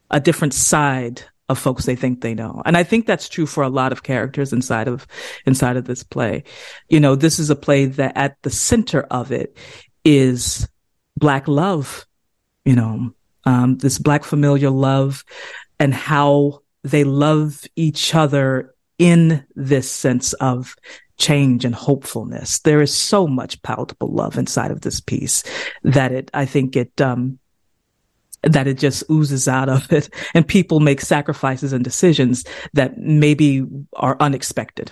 a 0.10 0.20
different 0.22 0.54
side 0.54 1.22
of 1.50 1.60
folks 1.60 1.86
they 1.86 1.96
think 1.96 2.22
they 2.22 2.34
know. 2.34 2.62
And 2.66 2.78
I 2.78 2.84
think 2.84 3.06
that's 3.06 3.28
true 3.28 3.46
for 3.46 3.62
a 3.64 3.70
lot 3.70 3.92
of 3.92 4.04
characters 4.04 4.54
inside 4.54 4.88
of 4.88 5.06
inside 5.46 5.76
of 5.76 5.86
this 5.86 6.02
play. 6.02 6.44
You 6.88 7.02
know, 7.02 7.16
this 7.16 7.40
is 7.40 7.50
a 7.50 7.58
play 7.58 7.88
that 7.88 8.16
at 8.16 8.42
the 8.44 8.50
center 8.50 9.02
of 9.12 9.34
it 9.34 9.58
is 10.06 10.68
black 11.18 11.48
love, 11.50 12.06
you 12.64 12.76
know, 12.76 13.14
um, 13.44 13.78
this 13.80 14.00
black 14.00 14.24
familial 14.24 14.74
love 14.74 15.26
and 15.78 15.94
how 15.94 16.62
they 16.84 17.04
love 17.04 17.66
each 17.76 18.16
other 18.16 18.74
in 18.98 19.46
this 19.56 19.92
sense 19.92 20.32
of 20.34 20.76
change 21.18 21.66
and 21.66 21.76
hopefulness. 21.76 22.60
There 22.60 22.82
is 22.82 22.96
so 22.96 23.28
much 23.28 23.62
palatable 23.62 24.14
love 24.14 24.38
inside 24.38 24.72
of 24.72 24.82
this 24.82 25.02
piece 25.02 25.44
that 25.84 26.14
it, 26.14 26.32
I 26.34 26.46
think 26.46 26.78
it, 26.78 27.02
um, 27.02 27.40
that 28.44 28.68
it 28.68 28.78
just 28.78 29.04
oozes 29.10 29.48
out 29.48 29.70
of 29.70 29.92
it 29.92 30.10
and 30.34 30.48
people 30.48 30.80
make 30.80 31.02
sacrifices 31.02 31.74
and 31.74 31.84
decisions 31.84 32.46
that 32.74 32.98
maybe 32.98 33.66
are 33.94 34.18
unexpected. 34.20 34.92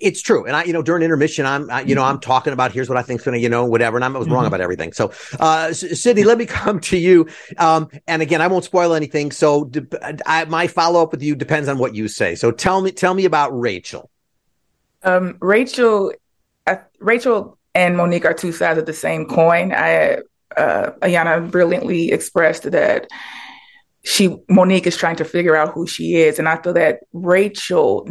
It's 0.00 0.22
true. 0.22 0.44
And 0.44 0.54
I, 0.54 0.64
you 0.64 0.72
know, 0.72 0.82
during 0.82 1.02
intermission, 1.02 1.46
I'm, 1.46 1.70
I, 1.70 1.80
you 1.80 1.94
know, 1.94 2.04
I'm 2.04 2.20
talking 2.20 2.52
about 2.52 2.70
here's 2.70 2.88
what 2.88 2.96
I 2.96 3.02
think's 3.02 3.24
going 3.24 3.34
to, 3.34 3.40
you 3.40 3.48
know, 3.48 3.64
whatever. 3.64 3.96
And 3.96 4.04
I 4.04 4.08
was 4.08 4.26
mm-hmm. 4.26 4.34
wrong 4.34 4.46
about 4.46 4.60
everything. 4.60 4.92
So, 4.92 5.12
uh, 5.40 5.72
Sydney, 5.72 6.22
let 6.22 6.38
me 6.38 6.46
come 6.46 6.80
to 6.80 6.96
you. 6.96 7.28
Um, 7.58 7.88
and 8.06 8.22
again, 8.22 8.40
I 8.40 8.46
won't 8.46 8.64
spoil 8.64 8.94
anything. 8.94 9.32
So 9.32 9.64
de- 9.64 9.86
I, 10.28 10.44
my 10.44 10.66
follow 10.66 11.02
up 11.02 11.12
with 11.12 11.22
you 11.22 11.34
depends 11.34 11.68
on 11.68 11.78
what 11.78 11.94
you 11.94 12.08
say. 12.08 12.34
So 12.34 12.52
tell 12.52 12.82
me, 12.82 12.92
tell 12.92 13.14
me 13.14 13.24
about 13.24 13.58
Rachel. 13.58 14.10
Um, 15.02 15.38
Rachel, 15.40 16.12
uh, 16.66 16.76
Rachel 17.00 17.58
and 17.74 17.96
Monique 17.96 18.26
are 18.26 18.34
two 18.34 18.52
sides 18.52 18.78
of 18.78 18.86
the 18.86 18.92
same 18.92 19.26
coin. 19.26 19.72
I, 19.72 20.18
uh, 20.56 20.90
Ayanna 21.02 21.50
brilliantly 21.50 22.12
expressed 22.12 22.70
that 22.70 23.08
she, 24.04 24.36
Monique 24.48 24.86
is 24.86 24.96
trying 24.96 25.16
to 25.16 25.24
figure 25.24 25.56
out 25.56 25.72
who 25.74 25.86
she 25.86 26.16
is. 26.16 26.38
And 26.38 26.48
I 26.48 26.60
feel 26.60 26.72
that 26.74 27.00
Rachel 27.12 28.08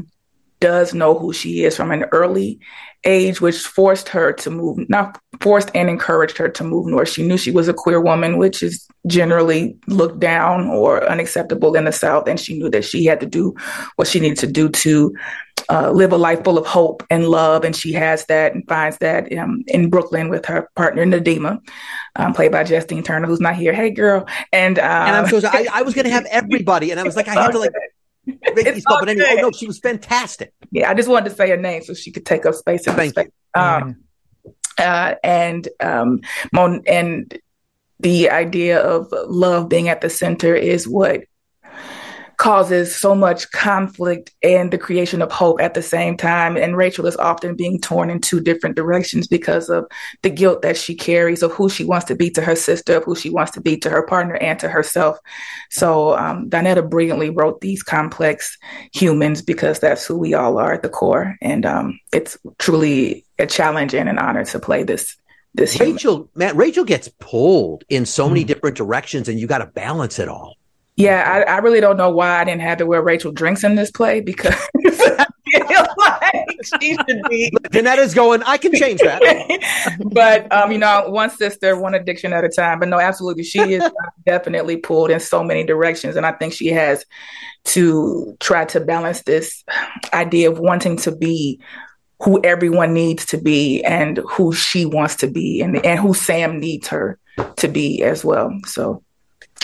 does 0.60 0.94
know 0.94 1.18
who 1.18 1.34
she 1.34 1.64
is 1.64 1.76
from 1.76 1.92
an 1.92 2.06
early 2.12 2.60
age, 3.06 3.40
which 3.40 3.58
forced 3.60 4.10
her 4.10 4.34
to 4.34 4.50
move, 4.50 4.90
not 4.90 5.20
forced 5.42 5.72
and 5.74 5.90
encouraged 5.90 6.38
her 6.38 6.50
to 6.50 6.64
move 6.64 6.88
north. 6.88 7.10
She 7.10 7.26
knew 7.26 7.38
she 7.38 7.52
was 7.52 7.68
a 7.68 7.74
queer 7.74 8.02
woman, 8.02 8.38
which 8.38 8.62
is 8.62 8.88
generally 9.08 9.78
looked 9.88 10.20
down 10.20 10.68
or 10.68 11.08
unacceptable 11.08 11.76
in 11.76 11.86
the 11.86 11.92
South. 11.92 12.28
And 12.28 12.40
she 12.40 12.58
knew 12.58 12.70
that 12.70 12.84
she 12.84 13.06
had 13.06 13.20
to 13.22 13.26
do 13.26 13.56
what 13.96 14.08
she 14.08 14.20
needed 14.20 14.40
to 14.40 14.48
do 14.48 14.70
to 14.70 15.16
uh, 15.70 15.92
live 15.92 16.12
a 16.12 16.18
life 16.18 16.44
full 16.44 16.58
of 16.58 16.66
hope 16.66 17.04
and 17.10 17.28
love. 17.28 17.64
And 17.64 17.76
she 17.76 17.94
has 17.94 18.26
that 18.26 18.54
and 18.54 18.68
finds 18.68 18.98
that 18.98 19.32
um, 19.38 19.64
in 19.68 19.90
Brooklyn 19.90 20.30
with 20.30 20.46
her 20.46 20.68
partner, 20.76 21.06
Nadima, 21.06 21.60
um, 22.16 22.34
played 22.34 22.52
by 22.52 22.64
Justine 22.64 23.04
Turner, 23.04 23.28
who's 23.28 23.40
not 23.40 23.56
here. 23.56 23.74
Hey, 23.74 23.92
girl. 23.92 24.28
And, 24.52 24.80
uh, 24.80 24.82
and 24.82 25.16
I'm 25.16 25.28
so 25.28 25.48
I, 25.48 25.68
I 25.72 25.82
was 25.84 25.94
going 25.94 26.06
to 26.06 26.12
have 26.12 26.26
everybody. 26.32 26.92
And 26.92 27.00
I 27.00 27.04
was 27.04 27.16
like, 27.16 27.28
I 27.28 27.36
had 27.36 27.52
to 27.52 27.60
like 27.60 27.72
Ricky's 28.56 28.84
fault, 28.84 29.02
but 29.02 29.10
anyway, 29.10 29.36
oh 29.38 29.42
no, 29.42 29.52
she 29.52 29.68
was 29.68 29.80
fantastic. 29.80 30.54
Yeah, 30.72 30.90
I 30.90 30.94
just 30.94 31.10
wanted 31.10 31.30
to 31.30 31.36
say 31.36 31.50
her 31.50 31.58
name 31.58 31.84
so 31.84 31.94
she 31.94 32.12
could 32.12 32.26
take 32.26 32.46
up 32.46 32.56
space 32.56 32.88
in 32.88 32.94
Thank 32.96 33.12
space. 33.12 33.28
You. 33.56 33.62
Um, 33.62 34.04
uh, 34.78 35.16
and 35.24 35.68
um, 35.80 36.22
Mon- 36.54 36.84
and 36.88 37.38
the 38.00 38.30
idea 38.30 38.80
of 38.80 39.14
love 39.28 39.70
being 39.70 39.90
at 39.90 40.02
the 40.02 40.10
center 40.10 40.56
is 40.56 40.88
what 40.88 41.24
causes 42.40 42.96
so 42.96 43.14
much 43.14 43.52
conflict 43.52 44.32
and 44.42 44.72
the 44.72 44.78
creation 44.78 45.22
of 45.22 45.30
hope 45.30 45.60
at 45.60 45.74
the 45.74 45.82
same 45.82 46.16
time. 46.16 46.56
And 46.56 46.78
Rachel 46.78 47.06
is 47.06 47.18
often 47.18 47.54
being 47.54 47.82
torn 47.82 48.10
in 48.10 48.22
two 48.22 48.40
different 48.40 48.78
directions 48.78 49.28
because 49.28 49.70
of 49.70 49.86
the 50.22 50.30
guilt 50.30 50.62
that 50.62 50.78
she 50.78 50.96
carries 50.96 51.44
of 51.44 51.52
who 51.52 51.70
she 51.70 51.84
wants 51.84 52.06
to 52.06 52.16
be 52.16 52.30
to 52.32 52.42
her 52.42 52.56
sister, 52.56 52.96
of 52.96 53.04
who 53.04 53.14
she 53.14 53.30
wants 53.30 53.52
to 53.52 53.62
be 53.62 53.76
to 53.80 53.90
her 53.90 54.04
partner 54.04 54.36
and 54.36 54.58
to 54.60 54.70
herself. 54.70 55.18
So 55.70 56.18
um, 56.18 56.50
Donnetta 56.50 56.90
brilliantly 56.90 57.30
wrote 57.30 57.60
these 57.60 57.84
complex 57.84 58.58
humans 58.94 59.42
because 59.42 59.80
that's 59.80 60.06
who 60.06 60.18
we 60.18 60.34
all 60.34 60.58
are 60.60 60.74
at 60.74 60.82
the 60.82 60.90
core. 60.90 61.36
And 61.42 61.66
um, 61.66 62.00
it's 62.14 62.38
truly 62.58 63.26
a 63.38 63.48
challenge 63.48 63.94
and 63.94 64.08
an 64.08 64.18
honor 64.18 64.46
to 64.46 64.60
play 64.60 64.84
this 64.84 65.18
this 65.56 65.80
Rachel, 65.80 66.14
human. 66.14 66.30
man, 66.36 66.58
Rachel 66.58 66.86
gets 66.86 67.10
pulled 67.20 67.84
in 67.90 68.06
so 68.06 68.30
many 68.30 68.44
mm. 68.44 68.48
different 68.48 68.78
directions, 68.78 69.28
and 69.28 69.40
you 69.40 69.48
got 69.48 69.58
to 69.58 69.66
balance 69.66 70.20
it 70.20 70.30
all. 70.30 70.59
Yeah, 71.00 71.44
I, 71.48 71.54
I, 71.54 71.58
really 71.60 71.80
don't 71.80 71.96
know 71.96 72.10
why 72.10 72.42
I 72.42 72.44
didn't 72.44 72.60
have 72.60 72.80
to 72.80 72.86
wear 72.86 73.02
Rachel 73.02 73.32
drinks 73.32 73.64
in 73.64 73.76
this 73.76 73.90
play 73.90 74.20
because 74.20 74.54
I 74.86 75.26
feel 75.50 75.86
like 75.98 76.46
she 76.82 76.94
should 76.96 77.22
be. 77.30 77.50
Going, 78.14 78.44
I 78.44 78.58
can 78.58 78.74
change 78.74 79.00
that. 79.00 79.96
but, 80.12 80.52
um, 80.52 80.74
you 80.74 80.78
know, 80.78 81.06
one 81.08 81.30
sister, 81.30 81.80
one 81.80 81.94
addiction 81.94 82.34
at 82.34 82.44
a 82.44 82.50
time. 82.50 82.80
But 82.80 82.90
no, 82.90 83.00
absolutely. 83.00 83.46
She 83.46 83.60
is 83.60 83.90
definitely 84.26 84.76
pulled 84.76 85.10
in 85.10 85.22
so 85.22 85.42
many 85.42 85.64
directions. 85.64 86.18
And 86.18 86.26
I 86.26 86.34
think 86.34 86.52
she 86.52 86.68
has 86.68 87.06
to 87.66 88.36
try 88.42 88.66
to 88.66 88.82
balance 88.82 89.22
this 89.22 89.64
idea 90.14 90.52
of 90.52 90.60
wanting 90.60 90.98
to 90.98 91.16
be 91.16 91.62
who 92.22 92.42
everyone 92.44 92.94
needs 92.94 93.26
to 93.28 93.38
be 93.38 93.82
and 93.86 94.18
who 94.30 94.52
she 94.52 94.86
wants 94.86 95.16
to 95.18 95.28
be 95.28 95.62
and, 95.62 95.78
and 95.86 95.98
who 95.98 96.14
Sam 96.14 96.60
needs 96.60 96.90
her 96.90 97.18
to 97.56 97.70
be 97.70 98.04
as 98.04 98.26
well. 98.26 98.52
So 98.66 99.02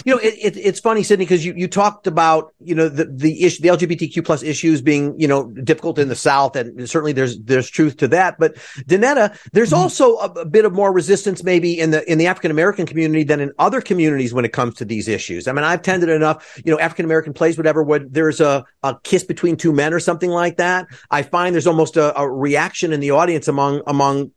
you 0.04 0.14
know, 0.14 0.20
it, 0.20 0.34
it, 0.42 0.58
it's 0.58 0.80
funny, 0.80 1.04
Sydney, 1.04 1.26
because 1.26 1.46
you, 1.46 1.54
you 1.56 1.68
talked 1.68 2.06
about, 2.06 2.54
you 2.60 2.76
know, 2.76 2.90
the, 2.90 3.06
the 3.06 3.44
issue, 3.44 3.62
the 3.62 3.70
LGBTQ 3.70 4.26
plus 4.26 4.44
issues 4.44 4.82
being, 4.82 5.18
you 5.20 5.28
know, 5.28 5.48
difficult 5.48 5.98
in 5.98 6.10
the 6.10 6.16
South. 6.16 6.56
And 6.56 6.90
certainly 6.90 7.14
there's, 7.14 7.40
there's 7.40 7.70
truth 7.70 7.98
to 7.98 8.08
that. 8.10 8.38
But 8.38 8.56
Donnetta, 8.88 9.38
there's 9.54 9.70
mm-hmm. 9.70 9.80
also 9.80 10.18
a, 10.18 10.26
a, 10.42 10.46
bit 10.46 10.66
of 10.66 10.74
more 10.74 10.92
resistance 10.92 11.44
maybe 11.44 11.80
in 11.80 11.92
the, 11.92 12.10
in 12.12 12.18
the 12.18 12.28
African 12.28 12.52
American 12.52 12.86
community 12.86 13.24
than 13.24 13.40
in 13.40 13.54
other 13.58 13.80
communities 13.80 14.34
when 14.34 14.44
it 14.44 14.52
comes 14.54 14.76
to 14.76 14.86
these 14.86 15.08
issues. 15.08 15.48
I 15.48 15.54
mean, 15.54 15.64
I've 15.64 15.82
tended 15.82 16.10
enough, 16.10 16.62
you 16.64 16.72
know, 16.72 16.80
African 16.80 17.06
American 17.06 17.34
plays, 17.34 17.58
whatever, 17.58 17.82
when 17.82 18.10
there's 18.12 18.42
a, 18.42 18.66
a 18.84 18.98
kiss 19.04 19.24
between 19.24 19.56
two 19.56 19.72
men 19.72 19.94
or 19.94 20.02
something 20.02 20.30
like 20.30 20.58
that. 20.58 20.88
I 21.10 21.24
find 21.24 21.56
there's 21.56 21.68
almost 21.68 21.96
a, 21.96 22.18
a 22.20 22.30
reaction 22.30 22.92
in 22.92 23.00
the 23.00 23.12
audience 23.12 23.48
among, 23.48 23.82
among 23.88 24.32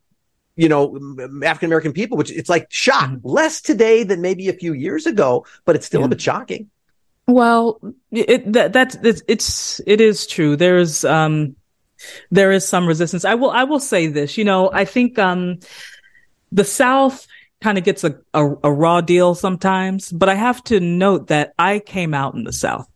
you 0.59 0.69
know, 0.69 0.99
African 1.45 1.69
American 1.69 1.93
people, 1.93 2.19
which 2.19 2.33
it's 2.33 2.51
like 2.51 2.67
shock. 2.69 3.11
Mm-hmm. 3.11 3.29
Less 3.29 3.61
today 3.61 4.03
than 4.03 4.21
maybe 4.21 4.49
a 4.49 4.53
few 4.53 4.73
years 4.73 5.07
ago, 5.07 5.47
but 5.65 5.77
it's 5.77 5.87
still 5.87 6.01
yeah. 6.01 6.07
a 6.07 6.09
bit 6.09 6.21
shocking. 6.21 6.69
Well, 7.29 7.81
it 8.11 8.53
that 8.55 8.73
that's 8.73 8.97
it's, 8.97 9.23
it's 9.29 9.81
it 9.87 10.01
is 10.01 10.27
true. 10.27 10.57
There's 10.57 11.05
um 11.05 11.55
there 12.33 12.51
is 12.51 12.67
some 12.67 12.89
resistance. 12.89 13.25
I 13.25 13.37
will 13.37 13.51
I 13.51 13.65
will 13.65 13.79
say 13.79 14.09
this. 14.09 14.37
You 14.37 14.45
know, 14.45 14.69
I 14.73 14.85
think 14.85 15.17
um 15.17 15.61
the 16.51 16.65
South 16.65 17.29
kind 17.61 17.79
of 17.79 17.85
gets 17.85 18.03
a, 18.03 18.19
a, 18.35 18.45
a 18.65 18.73
raw 18.73 19.01
deal 19.01 19.37
sometimes, 19.37 20.11
but 20.11 20.29
I 20.29 20.35
have 20.35 20.63
to 20.65 20.81
note 20.81 21.29
that 21.29 21.55
I 21.57 21.79
came 21.79 22.15
out 22.15 22.35
in 22.35 22.43
the 22.43 22.53
South 22.53 22.89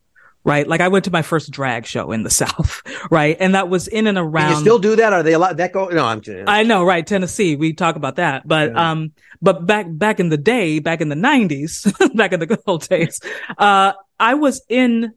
right? 0.45 0.67
Like 0.67 0.81
I 0.81 0.89
went 0.89 1.05
to 1.07 1.11
my 1.11 1.23
first 1.23 1.51
drag 1.51 1.87
show 1.87 2.13
in 2.13 2.23
the 2.23 2.31
South, 2.43 2.83
right? 3.11 3.37
And 3.39 3.55
that 3.55 3.69
was 3.69 3.89
in 3.89 4.07
and 4.07 4.19
around. 4.19 4.49
Can 4.49 4.57
you 4.57 4.61
still 4.61 4.79
do 4.79 4.97
that? 4.97 5.13
Are 5.13 5.23
they 5.23 5.33
allowed 5.33 5.57
that 5.59 5.73
go? 5.73 5.89
No, 5.89 6.05
I'm. 6.05 6.23
I 6.47 6.63
know, 6.63 6.85
right? 6.85 7.07
Tennessee, 7.07 7.57
we 7.57 7.73
talk 7.73 7.97
about 7.97 8.17
that, 8.17 8.47
but 8.47 8.73
yeah. 8.73 8.91
um, 8.91 9.13
but 9.41 9.67
back 9.67 9.87
back 9.89 10.21
in 10.21 10.29
the 10.29 10.37
day, 10.37 10.79
back 10.79 11.01
in 11.01 11.09
the 11.09 11.17
'90s, 11.17 12.15
back 12.17 12.33
in 12.33 12.41
the 12.41 12.47
good 12.47 12.61
old 12.67 12.89
days, 12.89 13.21
uh, 13.59 13.93
I 14.19 14.35
was 14.35 14.63
in 14.69 15.15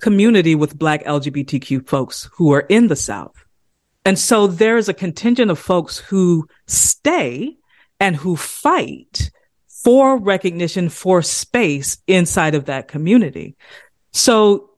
community 0.00 0.54
with 0.54 0.78
Black 0.78 1.04
LGBTQ 1.04 1.86
folks 1.86 2.28
who 2.34 2.52
are 2.52 2.66
in 2.68 2.88
the 2.88 2.96
South, 2.96 3.44
and 4.04 4.18
so 4.18 4.46
there's 4.46 4.88
a 4.88 4.94
contingent 4.94 5.50
of 5.50 5.58
folks 5.58 5.98
who 5.98 6.46
stay 6.66 7.56
and 7.98 8.16
who 8.16 8.34
fight 8.34 9.30
for 9.84 10.18
recognition 10.18 10.88
for 10.88 11.22
space 11.22 11.98
inside 12.06 12.54
of 12.54 12.66
that 12.66 12.88
community. 12.88 13.56
So 14.12 14.70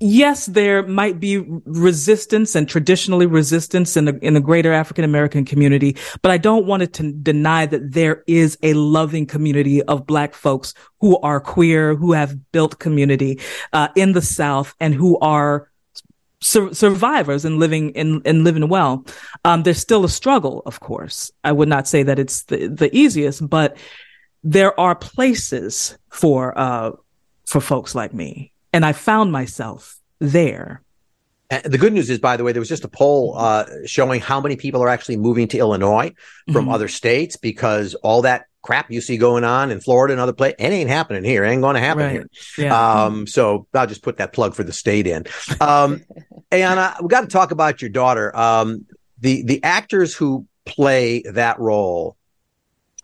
yes, 0.00 0.46
there 0.46 0.86
might 0.86 1.18
be 1.20 1.38
resistance 1.64 2.54
and 2.54 2.68
traditionally 2.68 3.26
resistance 3.26 3.96
in 3.96 4.04
the, 4.04 4.18
in 4.22 4.34
the 4.34 4.40
greater 4.40 4.72
African 4.72 5.04
American 5.04 5.44
community, 5.44 5.96
but 6.22 6.30
I 6.30 6.38
don't 6.38 6.66
want 6.66 6.92
to 6.92 7.12
deny 7.12 7.66
that 7.66 7.92
there 7.92 8.22
is 8.26 8.58
a 8.62 8.74
loving 8.74 9.26
community 9.26 9.82
of 9.82 10.06
black 10.06 10.34
folks 10.34 10.74
who 11.00 11.18
are 11.20 11.40
queer, 11.40 11.94
who 11.94 12.12
have 12.12 12.52
built 12.52 12.78
community, 12.78 13.40
uh, 13.72 13.88
in 13.96 14.12
the 14.12 14.22
South 14.22 14.74
and 14.80 14.94
who 14.94 15.18
are 15.18 15.70
Sur- 16.40 16.72
survivors 16.72 17.44
and 17.44 17.58
living 17.58 17.90
in 17.90 18.22
and 18.24 18.44
living 18.44 18.68
well. 18.68 19.04
Um, 19.44 19.64
there's 19.64 19.80
still 19.80 20.04
a 20.04 20.08
struggle, 20.08 20.62
of 20.66 20.78
course. 20.78 21.32
I 21.42 21.50
would 21.50 21.68
not 21.68 21.88
say 21.88 22.04
that 22.04 22.20
it's 22.20 22.44
the, 22.44 22.68
the 22.68 22.96
easiest, 22.96 23.50
but 23.50 23.76
there 24.44 24.78
are 24.78 24.94
places 24.94 25.98
for 26.10 26.56
uh, 26.56 26.92
for 27.48 27.60
folks 27.60 27.94
like 27.94 28.12
me. 28.12 28.52
And 28.72 28.84
I 28.84 28.92
found 28.92 29.32
myself 29.32 29.98
there. 30.18 30.82
And 31.50 31.64
the 31.64 31.78
good 31.78 31.94
news 31.94 32.10
is, 32.10 32.18
by 32.18 32.36
the 32.36 32.44
way, 32.44 32.52
there 32.52 32.60
was 32.60 32.68
just 32.68 32.84
a 32.84 32.88
poll 32.88 33.34
uh, 33.36 33.64
showing 33.86 34.20
how 34.20 34.38
many 34.38 34.56
people 34.56 34.82
are 34.82 34.88
actually 34.88 35.16
moving 35.16 35.48
to 35.48 35.58
Illinois 35.58 36.12
from 36.52 36.66
mm-hmm. 36.66 36.74
other 36.74 36.88
states 36.88 37.36
because 37.36 37.94
all 37.94 38.22
that 38.22 38.44
crap 38.60 38.90
you 38.90 39.00
see 39.00 39.16
going 39.16 39.44
on 39.44 39.70
in 39.70 39.80
Florida 39.80 40.12
and 40.12 40.20
other 40.20 40.34
places. 40.34 40.56
It 40.58 40.72
ain't 40.72 40.90
happening 40.90 41.24
here. 41.24 41.42
It 41.42 41.50
ain't 41.50 41.62
going 41.62 41.74
to 41.74 41.80
happen 41.80 42.02
Right. 42.02 42.12
here. 42.12 42.28
Yeah. 42.58 43.04
Um, 43.04 43.26
so 43.26 43.66
I'll 43.72 43.86
just 43.86 44.02
put 44.02 44.18
that 44.18 44.34
plug 44.34 44.54
for 44.54 44.62
the 44.62 44.74
state 44.74 45.06
in. 45.06 45.24
Um, 45.58 46.02
and 46.50 46.78
uh, 46.78 46.96
we 47.00 47.08
got 47.08 47.22
to 47.22 47.28
talk 47.28 47.50
about 47.50 47.80
your 47.80 47.88
daughter. 47.88 48.36
Um, 48.36 48.84
the 49.20 49.42
the 49.42 49.64
actors 49.64 50.14
who 50.14 50.46
play 50.66 51.22
that 51.22 51.58
role. 51.58 52.17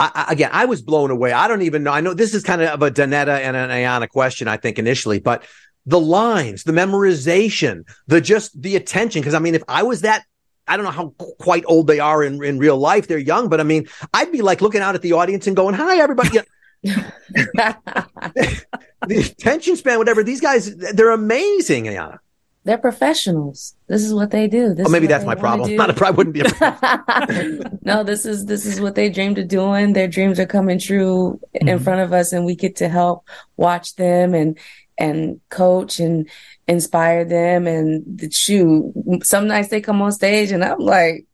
I, 0.00 0.26
again, 0.28 0.50
I 0.52 0.64
was 0.64 0.82
blown 0.82 1.10
away. 1.10 1.32
I 1.32 1.46
don't 1.46 1.62
even 1.62 1.84
know. 1.84 1.92
I 1.92 2.00
know 2.00 2.14
this 2.14 2.34
is 2.34 2.42
kind 2.42 2.60
of 2.60 2.82
a 2.82 2.90
Donnetta 2.90 3.40
and 3.40 3.56
an 3.56 3.70
Ayanna 3.70 4.08
question, 4.08 4.48
I 4.48 4.56
think 4.56 4.78
initially, 4.78 5.20
but 5.20 5.44
the 5.86 6.00
lines, 6.00 6.64
the 6.64 6.72
memorization, 6.72 7.84
the 8.06 8.20
just 8.20 8.60
the 8.60 8.76
attention. 8.76 9.22
Because 9.22 9.34
I 9.34 9.38
mean, 9.38 9.54
if 9.54 9.62
I 9.68 9.84
was 9.84 10.00
that, 10.00 10.24
I 10.66 10.76
don't 10.76 10.84
know 10.84 10.90
how 10.90 11.10
quite 11.38 11.64
old 11.66 11.86
they 11.86 12.00
are 12.00 12.24
in, 12.24 12.42
in 12.42 12.58
real 12.58 12.76
life. 12.76 13.06
They're 13.06 13.18
young, 13.18 13.48
but 13.48 13.60
I 13.60 13.64
mean, 13.64 13.86
I'd 14.12 14.32
be 14.32 14.42
like 14.42 14.62
looking 14.62 14.80
out 14.80 14.94
at 14.94 15.02
the 15.02 15.12
audience 15.12 15.46
and 15.46 15.54
going, 15.54 15.74
"Hi, 15.74 15.98
everybody." 15.98 16.40
The 19.06 19.18
attention 19.18 19.76
span, 19.76 19.98
whatever. 19.98 20.22
These 20.22 20.40
guys, 20.40 20.74
they're 20.76 21.10
amazing, 21.10 21.84
Ayanna. 21.84 22.18
They're 22.64 22.78
professionals. 22.78 23.74
This 23.88 24.02
is 24.02 24.14
what 24.14 24.30
they 24.30 24.48
do. 24.48 24.72
This 24.74 24.86
Oh, 24.86 24.90
maybe 24.90 25.06
that's 25.06 25.26
my 25.26 25.34
problem. 25.34 25.76
Not 25.76 26.00
a, 26.00 26.06
I 26.06 26.10
wouldn't 26.10 26.32
be. 26.34 26.40
A, 26.40 27.78
no, 27.82 28.02
this 28.04 28.24
is 28.24 28.46
this 28.46 28.64
is 28.64 28.80
what 28.80 28.94
they 28.94 29.10
dreamed 29.10 29.38
of 29.38 29.48
doing. 29.48 29.92
Their 29.92 30.08
dreams 30.08 30.40
are 30.40 30.46
coming 30.46 30.78
true 30.78 31.38
in 31.52 31.66
Mhm. 31.78 31.82
front 31.84 32.00
of 32.00 32.12
us, 32.14 32.32
and 32.32 32.46
we 32.46 32.56
get 32.56 32.76
to 32.76 32.88
help 32.88 33.28
watch 33.56 33.96
them 33.96 34.34
and 34.34 34.58
and 34.96 35.40
coach 35.50 36.00
and 36.00 36.28
inspire 36.66 37.24
them. 37.26 37.66
And 37.66 38.02
the 38.18 38.30
shoot, 38.30 38.92
some 39.22 39.46
nights 39.46 39.68
they 39.68 39.82
come 39.82 40.00
on 40.00 40.12
stage, 40.12 40.50
and 40.50 40.64
I'm 40.64 40.78
like, 40.78 41.26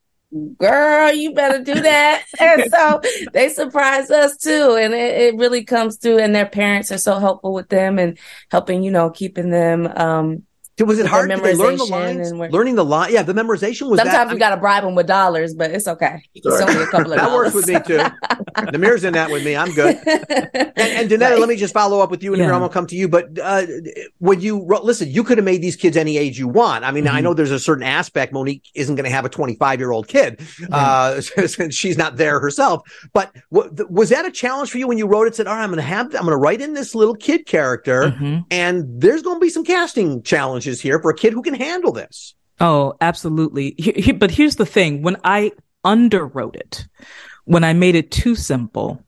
"Girl, 0.59 1.13
you 1.13 1.33
better 1.33 1.63
do 1.63 1.75
that." 1.81 2.25
and 2.41 2.65
so 2.73 3.01
they 3.33 3.51
surprise 3.51 4.11
us 4.11 4.37
too, 4.37 4.77
and 4.81 4.95
it, 4.95 5.17
it 5.23 5.37
really 5.37 5.63
comes 5.65 5.97
through. 5.97 6.19
And 6.19 6.35
their 6.35 6.47
parents 6.47 6.91
are 6.91 6.99
so 6.99 7.19
helpful 7.21 7.53
with 7.53 7.69
them 7.69 8.01
and 8.01 8.19
helping, 8.51 8.83
you 8.83 8.91
know, 8.91 9.11
keeping 9.11 9.51
them. 9.51 9.87
um 9.87 10.43
was 10.87 10.99
it 10.99 11.07
hard? 11.07 11.29
Did 11.29 11.41
they 11.43 11.55
learn 11.55 11.77
the 11.77 11.85
memorization 11.85 11.91
lines? 11.91 12.31
and 12.31 12.41
we're- 12.41 12.53
Learning 12.53 12.75
the 12.75 12.85
line. 12.85 13.13
Yeah, 13.13 13.23
the 13.23 13.33
memorization 13.35 13.89
was 13.91 13.99
Sometimes 13.99 14.29
that. 14.29 14.33
we 14.33 14.39
got 14.39 14.51
to 14.51 14.57
bribe 14.57 14.83
them 14.85 14.95
with 14.95 15.07
dollars, 15.07 15.55
but 15.55 15.71
it's 15.71 15.87
okay. 15.89 16.23
It's 16.35 16.47
only 16.47 16.83
a 16.83 16.87
couple 16.87 17.13
of 17.13 17.19
that 17.19 17.27
dollars. 17.27 17.55
works 17.55 17.67
with 17.67 17.69
me 17.69 17.75
too. 17.87 18.03
Namir's 18.73 19.05
in 19.05 19.13
that 19.15 19.31
with 19.31 19.45
me. 19.45 19.57
I'm 19.57 19.73
good. 19.73 19.97
And, 20.81 21.11
and 21.11 21.11
Donnetta, 21.11 21.39
let 21.39 21.49
me 21.49 21.57
just 21.57 21.75
follow 21.75 22.01
up 22.01 22.11
with 22.11 22.23
you, 22.23 22.33
and 22.33 22.41
Yeah. 22.41 22.49
Namir, 22.49 22.55
I'm 22.55 22.61
gonna 22.61 22.73
come 22.73 22.87
to 22.87 22.97
you. 22.97 23.07
But 23.09 23.39
uh, 23.39 23.67
when 24.19 24.41
you 24.41 24.65
wrote, 24.65 24.85
listen, 24.85 25.11
you 25.11 25.23
could 25.25 25.37
have 25.37 25.45
made 25.45 25.61
these 25.61 25.77
kids 25.77 25.97
any 25.97 26.17
age 26.17 26.39
you 26.39 26.49
want. 26.49 26.85
I 26.85 26.91
mean, 26.91 27.07
I 27.07 27.21
Mhm. 27.21 27.25
know 27.25 27.35
there's 27.35 27.51
a 27.51 27.59
certain 27.59 27.85
aspect. 27.85 28.33
Monique 28.33 28.65
isn't 28.75 28.95
going 28.95 29.05
to 29.05 29.11
have 29.11 29.25
a 29.25 29.29
25 29.29 29.79
year 29.79 29.91
old 29.91 30.09
kid. 30.09 30.41
Uh, 30.73 31.21
since 31.21 31.75
she's 31.75 31.99
not 31.99 32.17
there 32.17 32.41
herself. 32.41 32.83
But 33.13 33.35
what, 33.51 33.91
was 33.91 34.09
that 34.09 34.25
a 34.25 34.31
challenge 34.31 34.71
for 34.71 34.79
you 34.79 34.87
when 34.89 34.97
you 34.99 35.07
wrote 35.07 35.27
it? 35.27 35.35
Said, 35.35 35.47
all 35.47 35.55
right, 35.55 35.63
I'm 35.63 35.69
going 35.71 35.77
to 35.77 35.83
have, 35.83 36.07
I'm 36.15 36.23
going 36.23 36.29
to 36.29 36.37
write 36.37 36.61
in 36.61 36.73
this 36.75 36.95
little 36.95 37.15
kid 37.15 37.47
character, 37.47 38.15
Mhm. 38.19 38.45
and 38.51 38.85
there's 39.01 39.23
going 39.23 39.37
to 39.37 39.41
be 39.41 39.51
some 39.51 39.65
casting 39.65 40.23
challenges 40.23 40.70
here 40.79 41.01
for 41.01 41.11
a 41.11 41.17
kid 41.17 41.33
who 41.33 41.41
can 41.41 41.55
handle 41.55 41.93
this. 41.93 42.35
Oh, 42.61 42.93
absolutely. 43.01 43.75
He- 43.79 44.03
he- 44.03 44.13
but 44.13 44.31
here's 44.31 44.57
the 44.57 44.67
thing: 44.67 45.01
when 45.01 45.17
I 45.25 45.53
underwrote 45.83 46.57
it, 46.57 46.87
when 47.47 47.65
I 47.65 47.73
made 47.73 47.95
it 47.95 48.11
too 48.11 48.35
simple, 48.35 49.03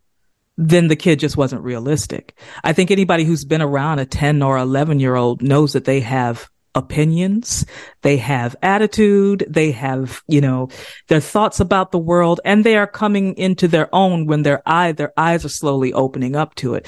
then 0.56 0.88
the 0.88 0.96
kid 0.96 1.18
just 1.18 1.36
wasn't 1.36 1.62
realistic. 1.62 2.34
I 2.64 2.72
think 2.72 2.90
anybody 2.90 3.24
who's 3.24 3.44
been 3.44 3.60
around 3.60 3.98
a 3.98 4.06
10 4.06 4.42
or 4.42 4.56
11 4.56 5.00
year 5.00 5.16
old 5.16 5.42
knows 5.42 5.74
that 5.74 5.84
they 5.84 6.00
have 6.00 6.48
opinions, 6.74 7.66
they 8.00 8.16
have 8.16 8.56
attitude, 8.62 9.44
they 9.46 9.72
have, 9.72 10.22
you 10.26 10.40
know, 10.40 10.70
their 11.08 11.20
thoughts 11.20 11.60
about 11.60 11.92
the 11.92 11.98
world, 11.98 12.40
and 12.46 12.64
they 12.64 12.76
are 12.76 12.86
coming 12.86 13.34
into 13.36 13.68
their 13.68 13.94
own 13.94 14.26
when 14.26 14.42
their 14.42 14.62
eye, 14.64 14.92
their 14.92 15.12
eyes 15.18 15.44
are 15.44 15.50
slowly 15.50 15.92
opening 15.92 16.34
up 16.34 16.54
to 16.54 16.74
it. 16.74 16.86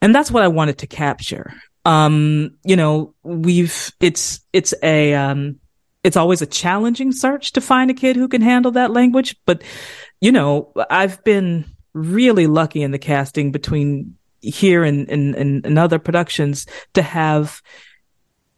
And 0.00 0.14
that's 0.14 0.30
what 0.30 0.42
I 0.42 0.48
wanted 0.48 0.78
to 0.78 0.86
capture. 0.86 1.52
Um, 1.84 2.56
you 2.64 2.76
know, 2.76 3.14
we've, 3.22 3.92
it's, 4.00 4.40
it's 4.52 4.74
a, 4.82 5.14
um, 5.14 5.60
it's 6.04 6.16
always 6.16 6.42
a 6.42 6.46
challenging 6.46 7.12
search 7.12 7.52
to 7.52 7.60
find 7.60 7.90
a 7.90 7.94
kid 7.94 8.16
who 8.16 8.28
can 8.28 8.42
handle 8.42 8.72
that 8.72 8.92
language. 8.92 9.36
But, 9.46 9.62
you 10.20 10.30
know, 10.30 10.72
I've 10.90 11.24
been 11.24 11.64
really 11.94 12.46
lucky 12.46 12.82
in 12.82 12.90
the 12.90 12.98
casting 12.98 13.52
between 13.52 14.16
here 14.42 14.84
and, 14.84 15.08
and, 15.08 15.34
and, 15.34 15.78
other 15.78 15.98
productions 15.98 16.66
to 16.92 17.00
have 17.00 17.62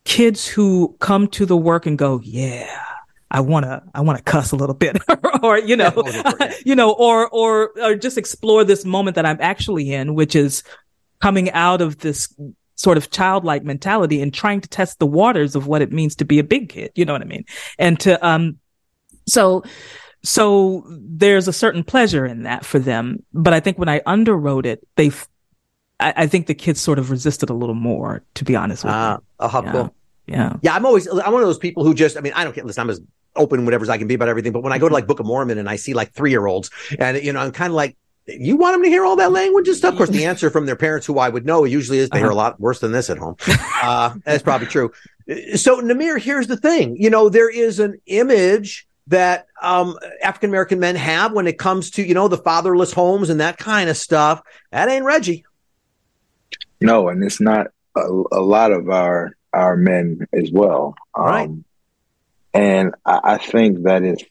kids 0.04 0.49
who 0.49 0.97
come 0.99 1.28
to 1.28 1.47
the 1.47 1.56
work 1.56 1.86
and 1.86 1.97
go, 1.97 2.21
yeah, 2.25 2.82
I 3.30 3.41
want 3.41 3.67
to, 3.67 3.82
I 3.95 4.00
want 4.00 4.19
to 4.19 4.25
cuss 4.25 4.50
a 4.50 4.56
little 4.56 4.75
bit 4.75 4.97
or, 5.43 5.58
you 5.58 5.76
know, 5.76 5.93
you 6.65 6.75
know, 6.75 6.93
or, 6.93 7.28
or, 7.28 7.71
or 7.80 7.95
just 7.95 8.19
explore 8.19 8.65
this 8.65 8.84
moment 8.84 9.15
that 9.15 9.26
I'm 9.26 9.39
actually 9.41 9.93
in, 9.93 10.15
which 10.15 10.34
is 10.34 10.65
coming 11.21 11.52
out 11.52 11.80
of 11.80 11.99
this 11.99 12.34
sort 12.76 12.97
of 12.97 13.10
childlike 13.10 13.65
mentality 13.65 14.23
and 14.23 14.32
trying 14.32 14.60
to 14.60 14.69
test 14.69 14.99
the 14.99 15.06
waters 15.06 15.56
of 15.56 15.67
what 15.67 15.82
it 15.82 15.93
means 15.93 16.15
to 16.17 16.25
be 16.25 16.39
a 16.39 16.45
big 16.45 16.69
kid. 16.69 16.93
You 16.95 17.04
know 17.04 17.12
what 17.12 17.23
I 17.23 17.26
mean? 17.26 17.45
And 17.78 17.99
to, 18.00 18.25
um, 18.26 18.58
so, 19.26 19.65
so 20.23 20.84
there's 20.89 21.49
a 21.49 21.52
certain 21.52 21.82
pleasure 21.82 22.25
in 22.25 22.45
that 22.45 22.65
for 22.65 22.78
them. 22.78 23.25
But 23.32 23.52
I 23.52 23.60
think 23.60 23.78
when 23.78 23.89
I 23.89 24.00
underwrote 24.00 24.67
it, 24.67 24.86
they, 24.97 25.10
I, 25.99 26.12
I 26.17 26.26
think 26.26 26.47
the 26.47 26.54
kids 26.54 26.80
sort 26.80 26.99
of 26.99 27.10
resisted 27.10 27.50
a 27.50 27.54
little 27.54 27.75
more, 27.75 28.23
to 28.34 28.45
be 28.45 28.54
honest 28.54 28.84
with 28.84 28.93
how 28.93 29.62
you. 29.65 29.73
cool. 29.73 29.82
Yeah. 29.82 29.89
Yeah. 30.26 30.56
Yeah, 30.62 30.75
I'm 30.75 30.84
always 30.84 31.06
I'm 31.06 31.32
one 31.32 31.43
of 31.43 31.49
those 31.49 31.58
people 31.58 31.84
who 31.84 31.95
just 31.95 32.17
I 32.17 32.21
mean 32.21 32.32
I 32.34 32.45
don't 32.45 32.52
care. 32.52 32.65
Listen, 32.65 32.82
I'm 32.82 32.91
as 32.91 33.00
open 33.36 33.65
whatever 33.65 33.84
as 33.84 33.89
I 33.89 33.99
can 33.99 34.08
be 34.08 34.15
about 34.15 34.28
everything. 34.28 34.52
But 34.52 34.62
when 34.62 34.73
I 34.73 34.78
go 34.78 34.89
to 34.89 34.95
like 34.95 35.06
Book 35.06 35.21
of 35.21 35.26
Mormon 35.26 35.58
and 35.58 35.69
I 35.69 35.76
see 35.76 35.95
like 35.95 36.12
three 36.12 36.30
year 36.30 36.47
olds, 36.47 36.71
and 36.99 37.23
you 37.23 37.32
know 37.32 37.41
I'm 37.41 37.52
kind 37.52 37.71
of 37.71 37.75
like. 37.75 37.97
You 38.26 38.56
want 38.56 38.75
them 38.75 38.82
to 38.82 38.89
hear 38.89 39.04
all 39.04 39.17
that 39.17 39.30
language 39.30 39.69
and 39.69 39.76
stuff? 39.76 39.93
Of 39.93 39.99
course, 39.99 40.10
the 40.10 40.25
answer 40.25 40.50
from 40.50 40.67
their 40.67 40.76
parents, 40.76 41.06
who 41.06 41.19
I 41.19 41.28
would 41.28 41.47
know, 41.47 41.65
usually 41.65 41.99
is 41.99 42.10
they 42.10 42.19
hear 42.19 42.30
a 42.30 42.34
lot 42.34 42.60
worse 42.60 42.80
than 42.80 42.91
this 42.93 43.08
at 43.08 43.19
home. 43.19 43.36
Uh, 43.82 44.15
that's 44.25 44.43
probably 44.43 44.67
true. 44.67 44.91
So, 45.54 45.80
Namir, 45.80 46.21
here's 46.21 46.49
the 46.49 46.56
thing. 46.56 46.97
You 46.97 47.10
know, 47.10 47.28
there 47.28 47.50
is 47.50 47.78
an 47.78 48.00
image 48.06 48.89
that 49.08 49.47
um, 49.62 49.97
African 50.23 50.50
American 50.50 50.80
men 50.80 50.97
have 50.97 51.32
when 51.32 51.47
it 51.47 51.58
comes 51.58 51.91
to, 51.93 52.02
you 52.02 52.15
know, 52.15 52.26
the 52.26 52.39
fatherless 52.39 52.93
homes 52.93 53.30
and 53.30 53.41
that 53.41 53.58
kind 53.58 53.89
of 53.89 53.97
stuff. 53.97 54.43
That 54.73 54.89
ain't 54.89 55.04
Reggie. 55.04 55.45
No, 56.80 57.08
and 57.08 57.23
it's 57.23 57.41
not 57.41 57.69
a, 57.97 58.23
a 58.32 58.41
lot 58.41 58.73
of 58.73 58.89
our 58.91 59.32
our 59.52 59.76
men 59.76 60.26
as 60.32 60.50
well. 60.50 60.97
Um, 61.15 61.25
Right. 61.25 61.50
And 62.54 62.95
I, 63.04 63.21
I 63.23 63.39
think 63.39 63.82
that 63.84 64.02
it's 64.02 64.25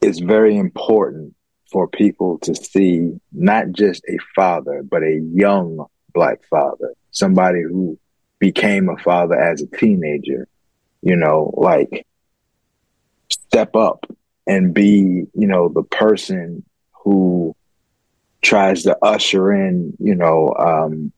it's 0.00 0.20
very 0.20 0.56
important 0.56 1.34
for 1.70 1.88
people 1.88 2.38
to 2.40 2.54
see 2.54 3.12
not 3.32 3.72
just 3.72 4.02
a 4.08 4.18
father, 4.34 4.82
but 4.82 5.02
a 5.02 5.20
young 5.32 5.86
black 6.12 6.40
father, 6.48 6.94
somebody 7.10 7.62
who 7.62 7.98
became 8.38 8.88
a 8.88 8.96
father 8.98 9.40
as 9.40 9.62
a 9.62 9.76
teenager. 9.76 10.48
You 11.02 11.16
know, 11.16 11.54
like 11.56 12.06
step 13.30 13.74
up 13.74 14.04
and 14.46 14.74
be, 14.74 15.26
you 15.34 15.46
know, 15.46 15.68
the 15.68 15.82
person 15.82 16.64
who 16.92 17.56
tries 18.42 18.82
to 18.82 18.98
usher 19.02 19.52
in, 19.52 19.96
you 19.98 20.14
know, 20.14 20.54
um, 20.58 21.12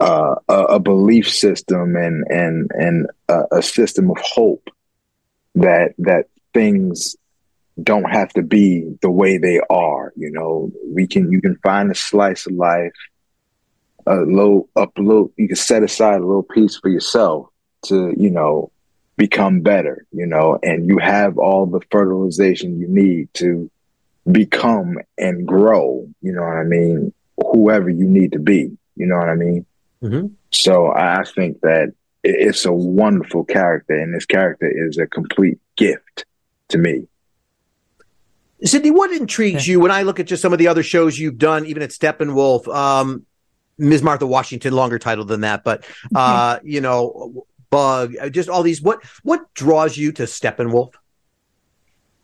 uh, 0.00 0.34
a, 0.48 0.62
a 0.64 0.80
belief 0.80 1.30
system 1.30 1.96
and 1.96 2.24
and 2.28 2.70
and 2.74 3.06
a, 3.28 3.42
a 3.52 3.62
system 3.62 4.10
of 4.10 4.16
hope 4.18 4.68
that 5.54 5.94
that 5.98 6.26
things 6.52 7.16
don't 7.80 8.10
have 8.10 8.30
to 8.30 8.42
be 8.42 8.96
the 9.00 9.10
way 9.10 9.38
they 9.38 9.60
are. 9.70 10.12
You 10.16 10.30
know, 10.30 10.70
we 10.86 11.06
can 11.06 11.30
you 11.30 11.40
can 11.40 11.56
find 11.62 11.90
a 11.90 11.94
slice 11.94 12.46
of 12.46 12.54
life, 12.54 12.92
a 14.06 14.16
little 14.16 14.68
up 14.76 14.96
a 14.98 15.02
little. 15.02 15.32
You 15.36 15.48
can 15.48 15.56
set 15.56 15.82
aside 15.82 16.20
a 16.20 16.26
little 16.26 16.42
piece 16.42 16.76
for 16.76 16.88
yourself 16.88 17.48
to 17.86 18.14
you 18.16 18.30
know 18.30 18.70
become 19.16 19.60
better. 19.60 20.06
You 20.12 20.26
know, 20.26 20.58
and 20.62 20.86
you 20.86 20.98
have 20.98 21.38
all 21.38 21.66
the 21.66 21.80
fertilization 21.90 22.78
you 22.78 22.88
need 22.88 23.32
to 23.34 23.70
become 24.30 24.98
and 25.18 25.46
grow. 25.46 26.06
You 26.20 26.32
know 26.32 26.42
what 26.42 26.56
I 26.56 26.64
mean? 26.64 27.12
Whoever 27.36 27.88
you 27.88 28.04
need 28.04 28.32
to 28.32 28.38
be. 28.38 28.76
You 28.96 29.06
know 29.06 29.16
what 29.16 29.28
I 29.28 29.34
mean? 29.34 29.66
Mm-hmm. 30.02 30.26
So 30.50 30.92
I 30.92 31.24
think 31.24 31.60
that 31.62 31.94
it's 32.22 32.64
a 32.64 32.72
wonderful 32.72 33.44
character, 33.44 33.94
and 33.94 34.14
this 34.14 34.26
character 34.26 34.70
is 34.70 34.98
a 34.98 35.06
complete 35.06 35.58
gift 35.76 36.24
to 36.68 36.78
me. 36.78 37.08
Sydney, 38.64 38.90
what 38.90 39.10
intrigues 39.12 39.66
you 39.66 39.80
when 39.80 39.90
I 39.90 40.02
look 40.02 40.20
at 40.20 40.26
just 40.26 40.42
some 40.42 40.52
of 40.52 40.58
the 40.58 40.68
other 40.68 40.82
shows 40.82 41.18
you've 41.18 41.38
done, 41.38 41.66
even 41.66 41.82
at 41.82 41.90
Steppenwolf, 41.90 42.68
um, 42.72 43.26
Ms. 43.78 44.02
Martha 44.02 44.26
Washington, 44.26 44.72
longer 44.74 44.98
title 44.98 45.24
than 45.24 45.40
that, 45.40 45.64
but 45.64 45.84
uh, 46.14 46.58
you 46.62 46.80
know, 46.80 47.46
Bug, 47.70 48.14
uh, 48.20 48.28
just 48.28 48.48
all 48.50 48.62
these. 48.62 48.82
What 48.82 49.02
what 49.22 49.52
draws 49.54 49.96
you 49.96 50.12
to 50.12 50.24
Steppenwolf? 50.24 50.92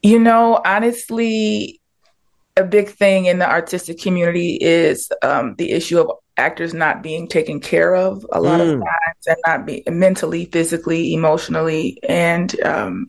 You 0.03 0.19
know, 0.19 0.61
honestly, 0.65 1.81
a 2.57 2.65
big 2.65 2.91
thing 2.91 3.25
in 3.27 3.39
the 3.39 3.49
artistic 3.49 3.99
community 4.01 4.59
is 4.61 5.11
um, 5.23 5.55
the 5.57 5.71
issue 5.73 5.99
of 6.01 6.11
actors 6.37 6.75
not 6.75 7.03
being 7.03 7.27
taken 7.27 7.61
care 7.61 7.95
of 7.97 8.25
a 8.31 8.41
lot 8.41 8.61
Mm. 8.61 8.75
of 8.75 8.81
times 8.81 9.27
and 9.27 9.37
not 9.47 9.67
be 9.67 9.83
mentally, 9.89 10.45
physically, 10.45 11.15
emotionally. 11.15 11.99
And 12.09 12.61
um, 12.63 13.07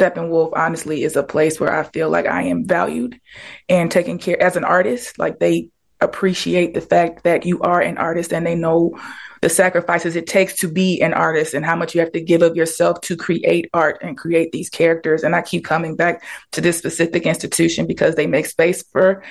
Steppenwolf 0.00 0.52
honestly 0.56 1.02
is 1.02 1.14
a 1.14 1.22
place 1.22 1.60
where 1.60 1.74
I 1.74 1.82
feel 1.82 2.08
like 2.08 2.26
I 2.26 2.44
am 2.44 2.66
valued 2.66 3.20
and 3.68 3.90
taken 3.90 4.18
care 4.18 4.42
as 4.42 4.56
an 4.56 4.64
artist. 4.64 5.18
Like 5.18 5.38
they 5.38 5.68
appreciate 6.00 6.72
the 6.72 6.80
fact 6.80 7.24
that 7.24 7.44
you 7.44 7.60
are 7.60 7.82
an 7.82 7.98
artist 7.98 8.32
and 8.32 8.46
they 8.46 8.54
know 8.54 8.98
the 9.42 9.50
sacrifices 9.50 10.16
it 10.16 10.26
takes 10.26 10.56
to 10.56 10.68
be 10.68 11.02
an 11.02 11.12
artist 11.12 11.52
and 11.52 11.66
how 11.66 11.76
much 11.76 11.94
you 11.94 12.00
have 12.00 12.12
to 12.12 12.20
give 12.20 12.40
of 12.40 12.56
yourself 12.56 13.00
to 13.02 13.16
create 13.16 13.68
art 13.74 13.98
and 14.00 14.16
create 14.16 14.52
these 14.52 14.70
characters. 14.70 15.22
And 15.22 15.36
I 15.36 15.42
keep 15.42 15.66
coming 15.66 15.96
back 15.96 16.24
to 16.52 16.62
this 16.62 16.78
specific 16.78 17.26
institution 17.26 17.86
because 17.86 18.14
they 18.14 18.26
make 18.26 18.46
space 18.46 18.82
for 18.82 19.22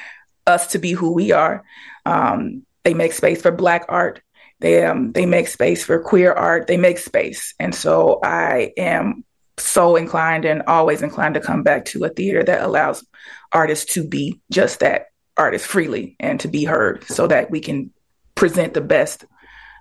us 0.46 0.68
to 0.68 0.78
be 0.78 0.92
who 0.92 1.14
we 1.14 1.32
are. 1.32 1.64
Um, 2.06 2.64
they 2.84 2.94
make 2.94 3.14
space 3.14 3.42
for 3.42 3.52
Black 3.52 3.86
art. 3.90 4.22
They 4.60 4.86
um, 4.86 5.14
they 5.14 5.26
make 5.26 5.48
space 5.48 5.84
for 5.84 6.00
queer 6.00 6.34
art. 6.34 6.68
They 6.68 6.76
make 6.76 6.98
space, 6.98 7.54
and 7.60 7.74
so 7.74 8.20
I 8.22 8.74
am 8.78 9.24
so 9.60 9.96
inclined 9.96 10.46
and 10.46 10.64
always 10.68 11.02
inclined 11.02 11.36
to 11.36 11.42
come 11.42 11.64
back 11.64 11.86
to 11.86 12.04
a 12.06 12.10
theater 12.10 12.44
that 12.44 12.62
allows 12.62 13.06
artists 13.52 13.94
to 13.94 14.08
be 14.08 14.40
just 14.52 14.80
that 14.80 15.08
artist 15.38 15.66
freely 15.66 16.16
and 16.20 16.40
to 16.40 16.48
be 16.48 16.66
heard, 16.66 17.04
so 17.06 17.28
that 17.28 17.50
we 17.52 17.60
can 17.60 17.92
present 18.36 18.74
the 18.74 18.82
best 18.82 19.26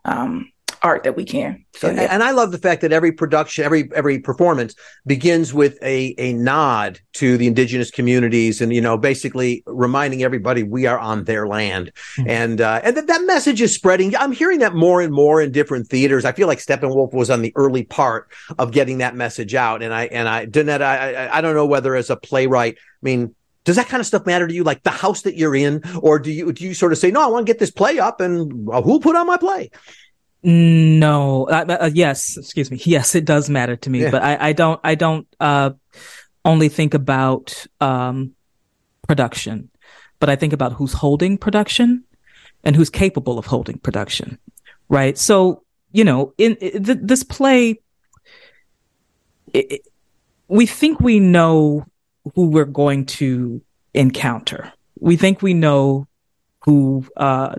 um, 0.05 0.51
art 0.83 1.05
that 1.05 1.17
we 1.17 1.25
can. 1.25 1.65
So, 1.75 1.91
yeah. 1.91 2.09
and 2.11 2.23
I 2.23 2.33
love 2.33 2.53
the 2.53 2.59
fact 2.59 2.81
that 2.83 2.93
every 2.93 3.13
production, 3.13 3.65
every 3.65 3.91
every 3.95 4.19
performance 4.19 4.75
begins 5.07 5.55
with 5.55 5.79
a 5.83 6.15
a 6.19 6.33
nod 6.33 7.01
to 7.15 7.37
the 7.37 7.47
indigenous 7.47 7.91
communities, 7.91 8.61
and 8.61 8.73
you 8.73 8.81
know, 8.81 8.97
basically 8.97 9.63
reminding 9.67 10.23
everybody 10.23 10.63
we 10.63 10.87
are 10.87 10.99
on 10.99 11.25
their 11.25 11.47
land, 11.47 11.93
mm-hmm. 12.17 12.29
and 12.29 12.61
uh, 12.61 12.81
and 12.85 12.97
that 12.97 13.07
that 13.07 13.23
message 13.25 13.61
is 13.61 13.75
spreading. 13.75 14.17
I'm 14.17 14.33
hearing 14.33 14.59
that 14.61 14.75
more 14.75 15.01
and 15.01 15.13
more 15.13 15.41
in 15.41 15.53
different 15.53 15.89
theaters. 15.89 16.25
I 16.25 16.33
feel 16.33 16.49
like 16.49 16.59
Steppenwolf 16.59 17.13
was 17.13 17.31
on 17.31 17.43
the 17.43 17.53
early 17.57 17.85
part 17.85 18.31
of 18.59 18.73
getting 18.73 18.99
that 18.99 19.15
message 19.15 19.55
out, 19.55 19.83
and 19.83 19.95
I 19.95 20.07
and 20.07 20.29
I 20.29 20.47
Donnetta, 20.47 20.83
I 20.83 21.39
I 21.39 21.41
don't 21.41 21.55
know 21.55 21.67
whether 21.67 21.95
as 21.95 22.11
a 22.11 22.17
playwright, 22.17 22.77
I 22.77 23.03
mean, 23.03 23.35
does 23.69 23.77
that 23.77 23.89
kind 23.89 24.01
of 24.01 24.07
stuff 24.07 24.25
matter 24.25 24.49
to 24.49 24.55
you 24.55 24.65
like 24.65 24.83
the 24.83 24.91
house 24.91 25.23
that 25.23 25.37
you're 25.37 25.55
in 25.55 25.83
or 26.01 26.19
do 26.19 26.33
you 26.33 26.51
do 26.55 26.65
you 26.65 26.73
sort 26.73 26.91
of 26.91 26.97
say 26.97 27.11
no 27.11 27.23
i 27.23 27.27
want 27.27 27.47
to 27.47 27.53
get 27.53 27.59
this 27.59 27.71
play 27.71 27.99
up 27.99 28.19
and 28.19 28.67
uh, 28.71 28.81
who 28.81 28.99
put 28.99 29.15
on 29.15 29.27
my 29.27 29.37
play 29.37 29.71
no, 30.43 31.47
uh, 31.49 31.79
uh, 31.81 31.91
yes, 31.93 32.37
excuse 32.37 32.71
me. 32.71 32.81
Yes, 32.85 33.15
it 33.15 33.25
does 33.25 33.51
matter 33.51 33.77
to 33.77 33.91
me, 33.91 34.03
yeah. 34.03 34.11
but 34.11 34.23
I, 34.23 34.49
I, 34.49 34.53
don't, 34.53 34.81
I 34.85 34.95
don't, 34.95 35.27
uh, 35.41 35.71
only 36.45 36.69
think 36.69 36.95
about, 36.95 37.67
um, 37.81 38.35
production, 39.07 39.71
but 40.21 40.29
I 40.29 40.37
think 40.37 40.53
about 40.53 40.73
who's 40.73 40.93
holding 40.93 41.39
production 41.39 42.05
and 42.63 42.77
who's 42.77 42.91
capable 42.91 43.39
of 43.39 43.47
holding 43.47 43.79
production. 43.79 44.39
Right. 44.89 45.17
So, 45.19 45.65
you 45.93 46.05
know, 46.05 46.35
in, 46.39 46.57
in 46.57 46.85
th- 46.85 46.99
this 47.03 47.23
play, 47.23 47.81
it, 49.53 49.83
we 50.49 50.67
think 50.67 51.01
we 51.01 51.21
know 51.21 51.87
who 52.35 52.49
we're 52.49 52.65
going 52.65 53.07
to 53.07 53.63
encounter. 53.95 54.73
We 55.01 55.17
think 55.17 55.41
we 55.43 55.55
know 55.55 56.07
who, 56.65 57.07
uh, 57.17 57.55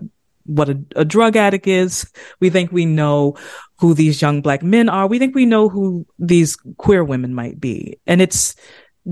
what 0.50 0.68
a, 0.68 0.84
a, 0.96 1.04
drug 1.04 1.36
addict 1.36 1.66
is. 1.66 2.10
We 2.40 2.50
think 2.50 2.72
we 2.72 2.86
know 2.86 3.36
who 3.78 3.94
these 3.94 4.20
young 4.20 4.42
black 4.42 4.62
men 4.62 4.88
are. 4.88 5.06
We 5.06 5.18
think 5.18 5.34
we 5.34 5.46
know 5.46 5.68
who 5.68 6.06
these 6.18 6.56
queer 6.76 7.04
women 7.04 7.34
might 7.34 7.60
be. 7.60 7.98
And 8.06 8.20
it's 8.20 8.56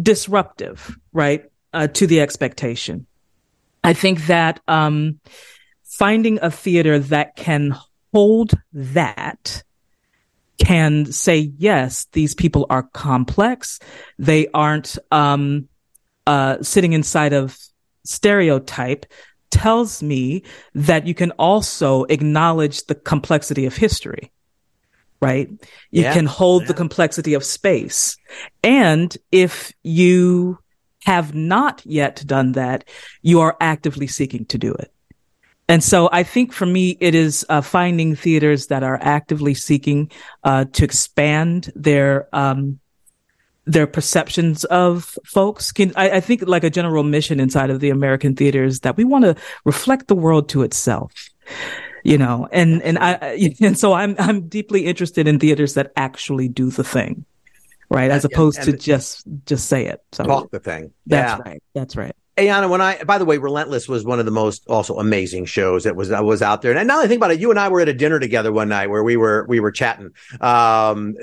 disruptive, 0.01 0.97
right? 1.13 1.45
Uh, 1.73 1.87
to 1.89 2.07
the 2.07 2.21
expectation. 2.21 3.07
I 3.85 3.93
think 3.93 4.27
that, 4.27 4.61
um, 4.67 5.21
finding 5.85 6.39
a 6.43 6.51
theater 6.51 6.99
that 6.99 7.37
can 7.37 7.77
hold 8.13 8.53
that 8.73 9.63
can 10.59 11.07
say, 11.07 11.53
yes, 11.57 12.07
these 12.13 12.35
people 12.35 12.67
are 12.69 12.83
complex. 12.83 13.79
They 14.19 14.49
aren't, 14.49 14.99
um, 15.13 15.69
uh, 16.27 16.63
sitting 16.63 16.93
inside 16.93 17.33
of 17.33 17.57
stereotype 18.05 19.07
tells 19.51 20.03
me 20.03 20.43
that 20.75 21.07
you 21.07 21.15
can 21.15 21.31
also 21.33 22.05
acknowledge 22.05 22.85
the 22.87 22.95
complexity 22.95 23.67
of 23.67 23.77
history, 23.77 24.31
right? 25.21 25.49
You 25.91 26.03
yeah, 26.03 26.13
can 26.13 26.27
hold 26.27 26.63
yeah. 26.63 26.69
the 26.69 26.75
complexity 26.75 27.35
of 27.35 27.45
space. 27.45 28.17
And 28.63 29.17
if 29.33 29.73
you 29.83 30.59
have 31.05 31.35
not 31.35 31.83
yet 31.87 32.23
done 32.27 32.53
that, 32.53 32.85
you 33.23 33.41
are 33.41 33.57
actively 33.61 34.07
seeking 34.07 34.45
to 34.47 34.59
do 34.59 34.73
it. 34.75 34.93
And 35.69 35.85
so 35.85 36.09
I 36.13 36.23
think 36.23 36.53
for 36.53 36.65
me, 36.65 36.97
it 36.99 37.15
is 37.15 37.45
uh, 37.49 37.61
finding 37.61 38.17
theaters 38.17 38.69
that 38.69 38.83
are 38.83 38.99
actively 39.03 39.53
seeking 39.53 40.11
uh, 40.43 40.65
to 40.73 40.85
expand 40.85 41.71
their 41.75 42.35
um, 42.35 42.81
their 43.69 43.87
perceptions 43.87 44.65
of 44.65 45.19
folks 45.25 45.71
can 45.73 45.93
I, 45.95 46.11
I, 46.11 46.21
think 46.21 46.43
like 46.47 46.65
a 46.65 46.71
general 46.71 47.05
mission 47.05 47.39
inside 47.39 47.69
of 47.69 47.81
the 47.81 47.91
american 47.91 48.35
theaters 48.35 48.81
that 48.81 48.97
we 48.97 49.05
want 49.05 49.25
to 49.25 49.37
reflect 49.65 50.09
the 50.09 50.17
world 50.17 50.49
to 50.51 50.63
itself 50.63 51.13
you 52.03 52.17
know 52.17 52.49
and 52.51 52.83
and 52.83 52.99
i 52.99 53.13
and 53.61 53.79
so 53.79 53.93
i'm 53.93 54.17
i'm 54.19 54.49
deeply 54.49 54.87
interested 54.87 55.29
in 55.29 55.39
theaters 55.39 55.75
that 55.75 55.93
actually 55.97 56.49
do 56.49 56.71
the 56.71 56.85
thing 56.85 57.27
right 57.91 58.11
as 58.11 58.25
opposed 58.25 58.59
and, 58.61 58.69
and 58.69 58.81
to 58.81 58.85
just 58.85 59.25
just 59.45 59.69
say 59.69 59.85
it 59.85 60.03
so 60.13 60.25
talk 60.25 60.51
the 60.51 60.61
thing 60.61 60.91
that's 61.07 61.39
yeah. 61.39 61.51
right 61.51 61.63
that's 61.75 61.95
right 61.97 62.17
Ayanna, 62.39 62.71
when 62.71 62.81
I, 62.81 63.03
by 63.03 63.19
the 63.19 63.25
way, 63.25 63.39
Relentless 63.39 63.89
was 63.89 64.05
one 64.05 64.21
of 64.21 64.25
the 64.25 64.31
most 64.31 64.65
also 64.69 64.99
amazing 64.99 65.47
shows 65.47 65.83
that 65.85 65.97
was, 65.97 66.11
that 66.11 66.25
was 66.25 66.41
out 66.41 66.63
there. 66.63 66.77
And 66.77 66.87
now 66.87 67.01
I 67.01 67.09
think 67.09 67.19
about 67.19 67.33
it, 67.33 67.41
you 67.41 67.51
and 67.51 67.59
I 67.59 67.69
were 67.69 67.81
at 67.81 67.89
a 67.89 67.93
dinner 67.93 68.21
together 68.21 68.53
one 68.53 68.69
night 68.69 68.91
where 68.91 69.03
we 69.03 69.17
were, 69.17 69.45
we 69.49 69.59
were 69.59 69.73
chatting. 69.73 70.11
Um, 70.41 71.17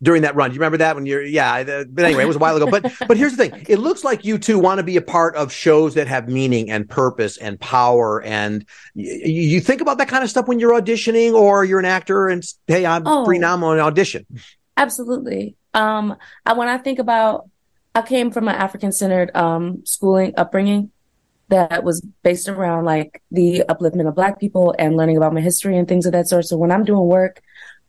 during 0.00 0.22
that 0.22 0.36
run. 0.36 0.50
Do 0.50 0.54
you 0.54 0.60
remember 0.60 0.78
that 0.78 0.94
when 0.94 1.06
you're, 1.06 1.22
yeah, 1.22 1.64
but 1.64 2.04
anyway, 2.04 2.22
it 2.22 2.26
was 2.26 2.36
a 2.36 2.38
while 2.38 2.56
ago. 2.56 2.70
But, 2.70 2.92
but 3.08 3.16
here's 3.16 3.36
the 3.36 3.48
thing. 3.48 3.66
It 3.68 3.78
looks 3.78 4.04
like 4.04 4.24
you 4.24 4.38
two 4.38 4.58
want 4.58 4.78
to 4.78 4.84
be 4.84 4.96
a 4.96 5.02
part 5.02 5.34
of 5.34 5.52
shows 5.52 5.94
that 5.94 6.06
have 6.06 6.28
meaning 6.28 6.70
and 6.70 6.88
purpose 6.88 7.36
and 7.36 7.58
power. 7.58 8.22
And 8.22 8.64
y- 8.94 9.20
you 9.24 9.60
think 9.60 9.80
about 9.80 9.98
that 9.98 10.08
kind 10.08 10.22
of 10.22 10.30
stuff 10.30 10.46
when 10.46 10.60
you're 10.60 10.80
auditioning 10.80 11.32
or 11.32 11.64
you're 11.64 11.80
an 11.80 11.84
actor 11.84 12.28
and, 12.28 12.44
hey, 12.66 12.86
I'm 12.86 13.06
oh, 13.06 13.24
free 13.24 13.38
now, 13.38 13.54
I'm 13.54 13.64
on 13.64 13.74
an 13.74 13.84
audition. 13.84 14.24
Absolutely. 14.76 15.56
Um, 15.74 16.16
I, 16.46 16.52
when 16.52 16.68
I 16.68 16.78
think 16.78 17.00
about, 17.00 17.48
I 17.94 18.02
came 18.02 18.30
from 18.30 18.46
an 18.46 18.54
African 18.54 18.92
centered, 18.92 19.34
um, 19.36 19.84
schooling 19.84 20.34
upbringing 20.36 20.92
that 21.48 21.82
was 21.82 22.02
based 22.22 22.48
around 22.48 22.84
like 22.84 23.22
the 23.30 23.64
upliftment 23.68 24.06
of 24.06 24.14
black 24.14 24.38
people 24.38 24.74
and 24.78 24.96
learning 24.96 25.16
about 25.16 25.32
my 25.32 25.40
history 25.40 25.76
and 25.76 25.88
things 25.88 26.06
of 26.06 26.12
that 26.12 26.28
sort. 26.28 26.44
So 26.44 26.56
when 26.56 26.70
I'm 26.70 26.84
doing 26.84 27.06
work, 27.06 27.42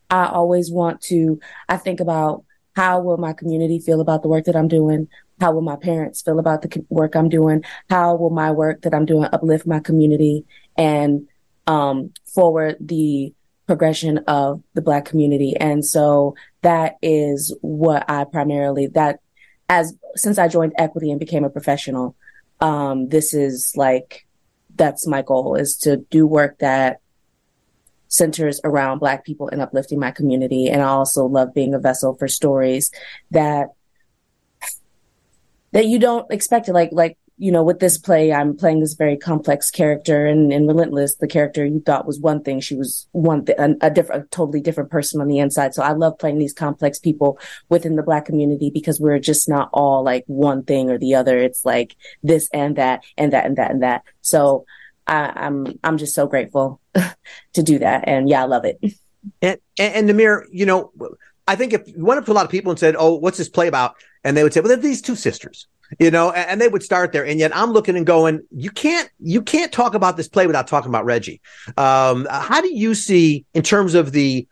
I 0.10 0.28
always 0.28 0.72
want 0.72 1.02
to, 1.04 1.40
I 1.68 1.78
think 1.78 2.00
about 2.00 2.44
how 2.76 3.00
will 3.02 3.18
my 3.18 3.34
community 3.34 3.80
feel 3.80 4.02
about 4.02 4.22
the 4.22 4.30
work 4.30 4.46
that 4.46 4.56
I'm 4.56 4.68
doing? 4.68 5.08
How 5.40 5.52
will 5.52 5.62
my 5.62 5.76
parents 5.76 6.22
feel 6.22 6.40
about 6.40 6.62
the 6.62 6.86
work 6.90 7.16
I'm 7.16 7.30
doing? 7.30 7.64
How 7.90 8.16
will 8.16 8.30
my 8.30 8.52
work 8.52 8.82
that 8.82 8.94
I'm 8.94 9.06
doing 9.06 9.30
uplift 9.32 9.66
my 9.68 9.80
community 9.80 10.46
and 10.78 11.28
um, 11.68 12.12
forward 12.34 12.78
the 12.80 13.34
progression 13.68 14.20
of 14.20 14.64
the 14.74 14.82
Black 14.82 15.06
community? 15.06 15.56
And 15.58 15.86
so 15.86 16.36
that 16.62 16.96
is 17.02 17.56
what 17.62 18.10
I 18.10 18.24
primarily, 18.26 18.88
that 18.88 19.20
as 19.68 19.94
since 20.16 20.38
I 20.38 20.48
joined 20.48 20.74
Equity 20.78 21.12
and 21.12 21.20
became 21.20 21.44
a 21.44 21.50
professional, 21.50 22.16
um, 22.60 23.10
this 23.10 23.34
is 23.34 23.74
like, 23.76 24.26
that's 24.76 25.06
my 25.08 25.22
goal 25.22 25.56
is 25.56 25.76
to 25.78 25.98
do 25.98 26.26
work 26.26 26.60
that 26.60 27.02
centers 28.10 28.60
around 28.64 29.00
Black 29.00 29.24
people 29.24 29.48
and 29.48 29.62
uplifting 29.62 30.00
my 30.00 30.12
community. 30.12 30.68
And 30.68 30.82
I 30.82 30.88
also 30.88 31.26
love 31.26 31.54
being 31.54 31.74
a 31.74 31.80
vessel 31.80 32.16
for 32.16 32.28
stories 32.28 32.92
that 33.32 33.70
that 35.72 35.86
you 35.86 36.00
don't 36.00 36.30
expect 36.32 36.68
it. 36.68 36.74
Like 36.74 36.90
like 36.92 37.18
you 37.42 37.54
know, 37.54 37.64
with 37.64 37.80
this 37.80 37.98
play, 37.98 38.34
I'm 38.34 38.58
playing 38.58 38.82
this 38.82 38.96
very 38.96 39.16
complex 39.16 39.72
character, 39.72 40.26
and 40.26 40.52
in 40.52 40.68
Relentless, 40.68 41.16
the 41.16 41.28
character 41.28 41.66
you 41.66 41.80
thought 41.80 42.06
was 42.06 42.20
one 42.20 42.44
thing, 42.44 42.60
she 42.60 42.76
was 42.76 43.08
one 43.14 43.46
thing, 43.46 43.56
a, 43.58 43.88
a 43.88 43.90
different, 43.90 44.26
a 44.26 44.28
totally 44.28 44.60
different 44.60 44.92
person 44.92 45.22
on 45.22 45.28
the 45.28 45.40
inside. 45.40 45.74
So 45.74 45.82
I 45.82 45.94
love 45.94 46.20
playing 46.20 46.38
these 46.38 46.52
complex 46.52 47.00
people 47.00 47.40
within 47.70 47.96
the 47.96 48.04
Black 48.04 48.26
community 48.26 48.70
because 48.70 49.00
we're 49.00 49.20
just 49.20 49.48
not 49.48 49.70
all 49.72 50.04
like 50.04 50.26
one 50.28 50.64
thing 50.64 50.90
or 50.90 50.98
the 50.98 51.16
other. 51.16 51.38
It's 51.38 51.64
like 51.64 51.96
this 52.24 52.50
and 52.54 52.76
that 52.76 53.06
and 53.18 53.32
that 53.32 53.46
and 53.46 53.58
that 53.58 53.72
and 53.72 53.84
that. 53.84 54.04
So 54.20 54.66
I, 55.10 55.34
I'm 55.36 55.80
I'm 55.84 55.98
just 55.98 56.14
so 56.14 56.28
grateful 56.28 56.80
to 57.54 57.64
do 57.64 57.80
that. 57.80 58.08
And 58.08 58.30
yeah, 58.30 58.44
I 58.44 58.46
love 58.46 58.64
it. 58.64 58.80
And, 59.42 59.60
and, 59.78 60.10
Namir, 60.10 60.44
you 60.52 60.66
know, 60.66 60.94
I 61.48 61.56
think 61.56 61.74
if 61.74 61.88
you 61.88 62.06
went 62.06 62.20
up 62.20 62.26
to 62.26 62.32
a 62.32 62.34
lot 62.34 62.46
of 62.46 62.52
people 62.52 62.72
and 62.72 62.80
said, 62.80 62.96
"Oh, 62.98 63.16
what's 63.16 63.38
this 63.38 63.50
play 63.50 63.68
about?" 63.68 63.96
and 64.24 64.38
they 64.38 64.44
would 64.44 64.54
say, 64.54 64.62
"Well, 64.62 64.70
they're 64.70 64.78
these 64.78 65.02
two 65.02 65.16
sisters," 65.16 65.68
you 66.00 66.12
know, 66.12 66.32
and, 66.32 66.52
and, 66.52 66.62
they 66.62 66.68
would 66.68 66.84
start 66.84 67.12
there. 67.12 67.26
And 67.26 67.40
yet, 67.40 67.56
I'm 67.56 67.72
looking 67.72 67.98
and 67.98 68.06
going, 68.06 68.42
"You 68.52 68.70
can't, 68.70 69.10
you 69.20 69.42
can't 69.42 69.72
talk 69.72 69.96
about 69.96 70.16
this 70.16 70.28
play 70.28 70.46
without 70.46 70.68
talking 70.68 70.90
about 70.90 71.06
Reggie." 71.06 71.42
Um, 71.76 72.28
how 72.30 72.62
do 72.62 72.74
you 72.74 72.94
see, 72.94 73.46
in 73.54 73.64
terms 73.64 73.96
of 73.96 74.12
the 74.12 74.48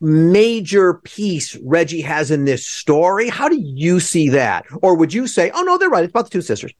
major 0.00 0.94
piece 0.94 1.56
Reggie 1.62 2.02
has 2.02 2.30
in 2.30 2.44
this 2.44 2.66
story? 2.66 3.28
How 3.28 3.48
do 3.48 3.56
you 3.58 4.00
see 4.00 4.28
that, 4.30 4.66
or 4.82 4.96
would 4.96 5.14
you 5.14 5.28
say, 5.28 5.50
"Oh 5.54 5.62
no, 5.62 5.78
they're 5.78 5.88
right. 5.88 6.04
It's 6.04 6.10
about 6.10 6.24
the 6.24 6.30
two 6.30 6.42
sisters"? 6.42 6.72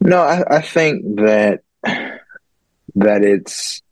No, 0.00 0.22
I, 0.22 0.56
I 0.56 0.60
think 0.62 1.16
that 1.16 1.62
that 1.84 3.24
it's 3.24 3.82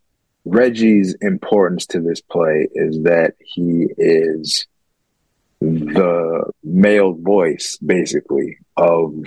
Reggie's 0.44 1.14
importance 1.20 1.86
to 1.86 2.00
this 2.00 2.20
play 2.20 2.68
is 2.72 3.02
that 3.02 3.34
he 3.40 3.88
is 3.98 4.66
the 5.60 6.50
male 6.62 7.12
voice 7.12 7.78
basically 7.84 8.58
of 8.76 9.24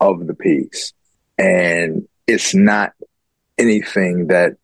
of 0.00 0.26
the 0.26 0.34
piece. 0.34 0.92
And 1.38 2.08
it's 2.26 2.54
not 2.54 2.92
anything 3.58 4.28
that 4.28 4.56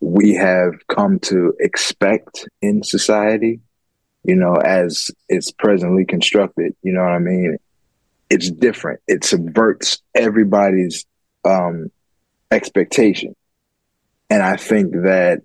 we 0.00 0.34
have 0.34 0.86
come 0.88 1.18
to 1.20 1.54
expect 1.60 2.48
in 2.62 2.82
society 2.82 3.60
you 4.24 4.34
know 4.34 4.54
as 4.54 5.10
it's 5.28 5.52
presently 5.52 6.04
constructed 6.04 6.74
you 6.82 6.92
know 6.92 7.02
what 7.02 7.12
i 7.12 7.18
mean 7.18 7.56
it's 8.30 8.50
different. 8.50 9.00
It 9.06 9.24
subverts 9.24 10.00
everybody's 10.14 11.06
um 11.44 11.90
expectation. 12.50 13.34
And 14.28 14.42
i 14.42 14.56
think 14.56 14.92
that 14.92 15.42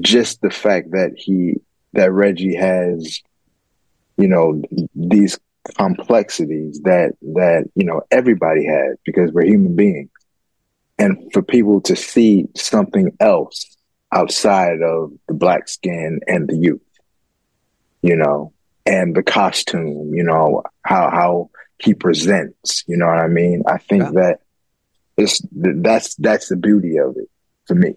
just 0.00 0.40
the 0.40 0.50
fact 0.50 0.90
that 0.92 1.12
he 1.16 1.56
that 1.94 2.12
Reggie 2.12 2.54
has, 2.54 3.20
you 4.16 4.28
know, 4.28 4.62
these 4.94 5.38
complexities 5.76 6.80
that 6.84 7.12
that 7.20 7.64
you 7.74 7.84
know 7.84 8.02
everybody 8.10 8.66
has 8.66 8.96
because 9.04 9.32
we're 9.32 9.44
human 9.46 9.76
beings, 9.76 10.10
and 10.98 11.32
for 11.32 11.42
people 11.42 11.80
to 11.82 11.96
see 11.96 12.46
something 12.56 13.16
else 13.20 13.76
outside 14.12 14.80
of 14.82 15.12
the 15.26 15.34
black 15.34 15.68
skin 15.68 16.20
and 16.26 16.48
the 16.48 16.56
youth, 16.56 16.80
you 18.02 18.16
know, 18.16 18.52
and 18.88 19.14
the 19.14 19.22
costume, 19.22 20.14
you 20.14 20.24
know, 20.24 20.62
how 20.82 21.10
how 21.10 21.50
he 21.78 21.94
presents, 21.94 22.84
you 22.88 22.96
know 22.96 23.06
what 23.06 23.18
I 23.18 23.28
mean? 23.28 23.62
I 23.68 23.78
think 23.78 24.02
yeah. 24.02 24.10
that 24.12 24.40
it's 25.16 25.42
that's 25.52 26.14
that's 26.16 26.48
the 26.48 26.56
beauty 26.56 26.96
of 26.96 27.16
it 27.16 27.28
for 27.66 27.74
me. 27.74 27.94